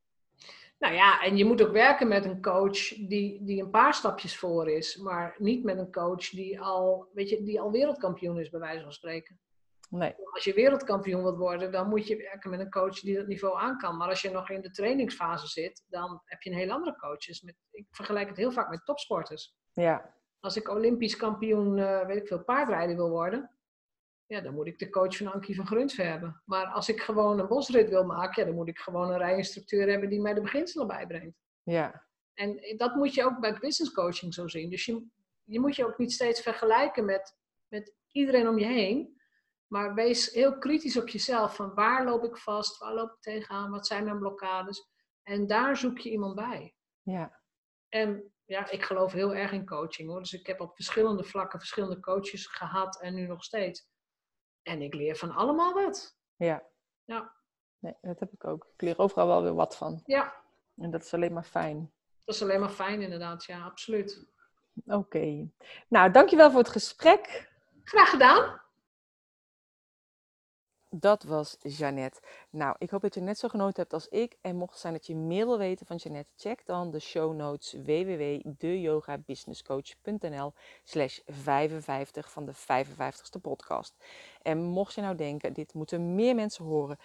Nou 0.79 0.95
ja, 0.95 1.23
en 1.23 1.37
je 1.37 1.45
moet 1.45 1.62
ook 1.62 1.73
werken 1.73 2.09
met 2.09 2.25
een 2.25 2.43
coach 2.43 2.88
die, 2.88 3.45
die 3.45 3.62
een 3.62 3.71
paar 3.71 3.95
stapjes 3.95 4.37
voor 4.37 4.71
is, 4.71 4.97
maar 4.97 5.35
niet 5.38 5.65
met 5.65 5.79
een 5.79 5.93
coach 5.93 6.29
die 6.29 6.61
al, 6.61 7.09
weet 7.12 7.29
je, 7.29 7.43
die 7.43 7.61
al 7.61 7.71
wereldkampioen 7.71 8.41
is, 8.41 8.51
bij 8.51 8.61
wijze 8.61 8.83
van 8.83 8.93
spreken. 8.93 9.41
Nee. 9.92 10.14
Als 10.31 10.44
je 10.44 10.55
wereldkampioen 10.55 11.22
wilt 11.22 11.37
worden, 11.37 11.72
dan 11.72 11.88
moet 11.88 12.07
je 12.07 12.16
werken 12.16 12.50
met 12.50 12.61
een 12.61 12.70
coach 12.70 13.00
die 13.00 13.16
dat 13.16 13.26
niveau 13.26 13.59
aan 13.59 13.78
kan. 13.78 13.96
Maar 13.96 14.09
als 14.09 14.22
je 14.22 14.31
nog 14.31 14.50
in 14.50 14.61
de 14.61 14.70
trainingsfase 14.70 15.46
zit, 15.46 15.85
dan 15.88 16.22
heb 16.24 16.42
je 16.42 16.50
een 16.50 16.57
heel 16.57 16.70
andere 16.70 16.96
coach. 16.96 17.18
Dus 17.18 17.42
met, 17.42 17.55
ik 17.70 17.87
vergelijk 17.90 18.28
het 18.28 18.37
heel 18.37 18.52
vaak 18.52 18.70
met 18.70 18.85
topsporters. 18.85 19.57
Ja. 19.72 20.14
Als 20.40 20.57
ik 20.57 20.68
Olympisch 20.68 21.16
kampioen, 21.16 21.76
uh, 21.76 22.07
weet 22.07 22.16
ik 22.16 22.26
veel, 22.26 22.44
paardrijden 22.44 22.96
wil 22.96 23.11
worden, 23.11 23.50
ja, 24.26 24.40
dan 24.40 24.55
moet 24.55 24.66
ik 24.66 24.78
de 24.78 24.90
coach 24.90 25.16
van 25.16 25.33
Ankie 25.33 25.57
van 25.57 25.66
Grunsven 25.66 26.11
hebben. 26.11 26.42
Maar 26.44 26.66
als 26.66 26.88
ik 26.88 27.00
gewoon 27.00 27.38
een 27.38 27.48
bosrit 27.48 27.88
wil 27.88 28.05
maken, 28.05 28.42
ja, 28.42 28.48
dan 28.48 28.57
moet 28.57 28.68
ik 28.68 28.78
gewoon 28.78 29.11
een 29.11 29.18
rijinstructeur 29.18 29.88
hebben 29.88 30.09
die 30.09 30.20
mij 30.20 30.35
de 30.35 30.40
beginselen 30.40 30.87
bijbrengt. 30.87 31.38
Ja. 31.62 32.07
En 32.35 32.76
dat 32.76 32.94
moet 32.94 33.14
je 33.14 33.24
ook 33.24 33.40
bij 33.40 33.59
business 33.59 33.92
coaching 33.92 34.35
zo 34.35 34.48
zien. 34.48 34.70
Dus 34.70 34.85
je, 34.85 35.07
je 35.44 35.61
moet 35.61 35.76
je 35.76 35.87
ook 35.87 35.98
niet 35.98 36.12
steeds 36.12 36.40
vergelijken 36.40 37.05
met, 37.05 37.37
met 37.68 37.94
iedereen 38.11 38.48
om 38.48 38.59
je 38.59 38.66
heen. 38.66 39.20
Maar 39.73 39.95
wees 39.95 40.33
heel 40.33 40.59
kritisch 40.59 40.97
op 40.97 41.09
jezelf. 41.09 41.55
Van 41.55 41.75
waar 41.75 42.05
loop 42.05 42.25
ik 42.25 42.37
vast? 42.37 42.79
Waar 42.79 42.95
loop 42.95 43.11
ik 43.11 43.21
tegenaan? 43.21 43.71
Wat 43.71 43.87
zijn 43.87 44.05
mijn 44.05 44.19
blokkades? 44.19 44.91
En 45.23 45.47
daar 45.47 45.77
zoek 45.77 45.99
je 45.99 46.11
iemand 46.11 46.35
bij. 46.35 46.75
Ja. 47.03 47.41
En 47.89 48.33
ja, 48.45 48.71
ik 48.71 48.83
geloof 48.83 49.13
heel 49.13 49.35
erg 49.35 49.53
in 49.53 49.67
coaching 49.67 50.09
hoor. 50.09 50.19
Dus 50.19 50.33
ik 50.33 50.47
heb 50.47 50.61
op 50.61 50.75
verschillende 50.75 51.25
vlakken 51.25 51.59
verschillende 51.59 52.01
coaches 52.01 52.47
gehad 52.47 53.01
en 53.01 53.15
nu 53.15 53.27
nog 53.27 53.45
steeds. 53.45 53.89
En 54.63 54.83
ik 54.83 54.95
leer 54.95 55.17
van 55.17 55.31
allemaal 55.31 55.73
wat. 55.73 56.17
Ja. 56.37 56.63
Ja. 57.05 57.37
Nee, 57.79 57.97
dat 58.01 58.21
heb 58.21 58.33
ik 58.33 58.45
ook. 58.45 58.69
Ik 58.75 58.83
leer 58.83 58.99
overal 58.99 59.27
wel 59.27 59.43
weer 59.43 59.55
wat 59.55 59.77
van. 59.77 60.01
Ja. 60.05 60.35
En 60.77 60.91
dat 60.91 61.03
is 61.03 61.15
alleen 61.15 61.33
maar 61.33 61.45
fijn. 61.45 61.93
Dat 62.25 62.35
is 62.35 62.43
alleen 62.43 62.61
maar 62.61 62.71
fijn 62.71 63.03
inderdaad, 63.03 63.45
ja, 63.45 63.65
absoluut. 63.65 64.27
Oké. 64.85 65.49
Nou, 65.89 66.11
dankjewel 66.11 66.51
voor 66.51 66.61
het 66.61 66.69
gesprek. 66.69 67.51
Graag 67.85 68.11
gedaan 68.11 68.63
dat 70.94 71.22
was 71.22 71.57
Jeannette. 71.61 72.20
Nou, 72.50 72.74
ik 72.78 72.90
hoop 72.90 73.00
dat 73.00 73.14
je 73.14 73.20
net 73.20 73.38
zo 73.38 73.48
genoten 73.48 73.81
hebt 73.81 73.92
als 73.92 74.09
ik. 74.09 74.37
En 74.40 74.57
mocht 74.57 74.72
het 74.72 74.81
zijn 74.81 74.92
dat 74.92 75.07
je 75.07 75.16
meer 75.16 75.46
wil 75.46 75.59
weten 75.59 75.87
van 75.87 75.96
Jeannette, 75.96 76.31
check 76.37 76.66
dan 76.66 76.90
de 76.90 76.98
show 76.98 77.35
notes 77.35 77.72
www.deyogabusinesscoach.nl 77.72 80.52
slash 80.85 81.18
55 81.26 82.31
van 82.31 82.44
de 82.44 82.55
55ste 82.55 83.40
podcast. 83.42 83.94
En 84.42 84.59
mocht 84.59 84.94
je 84.94 85.00
nou 85.00 85.16
denken, 85.16 85.52
dit 85.52 85.74
moeten 85.74 86.14
meer 86.14 86.35
mensen 86.35 86.64
horen, 86.64 86.98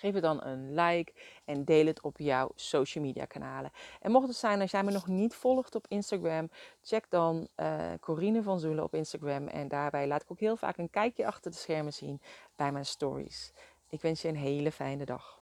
Geef 0.00 0.12
het 0.12 0.22
dan 0.22 0.44
een 0.44 0.74
like 0.74 1.12
en 1.44 1.64
deel 1.64 1.86
het 1.86 2.02
op 2.02 2.18
jouw 2.18 2.50
social 2.54 3.04
media 3.04 3.24
kanalen. 3.24 3.70
En 4.00 4.10
mocht 4.10 4.26
het 4.26 4.36
zijn 4.36 4.60
als 4.60 4.70
jij 4.70 4.82
me 4.82 4.90
nog 4.90 5.06
niet 5.06 5.34
volgt 5.34 5.74
op 5.74 5.86
Instagram, 5.88 6.50
check 6.82 7.06
dan 7.08 7.48
uh, 7.56 7.92
Corine 8.00 8.42
van 8.42 8.60
Zoelen 8.60 8.84
op 8.84 8.94
Instagram. 8.94 9.46
En 9.46 9.68
daarbij 9.68 10.06
laat 10.06 10.22
ik 10.22 10.30
ook 10.30 10.40
heel 10.40 10.56
vaak 10.56 10.76
een 10.76 10.90
kijkje 10.90 11.26
achter 11.26 11.50
de 11.50 11.56
schermen 11.56 11.92
zien 11.92 12.20
bij 12.56 12.72
mijn 12.72 12.86
stories. 12.86 13.52
Ik 13.88 14.00
wens 14.00 14.22
je 14.22 14.28
een 14.28 14.36
hele 14.36 14.72
fijne 14.72 15.04
dag. 15.04 15.38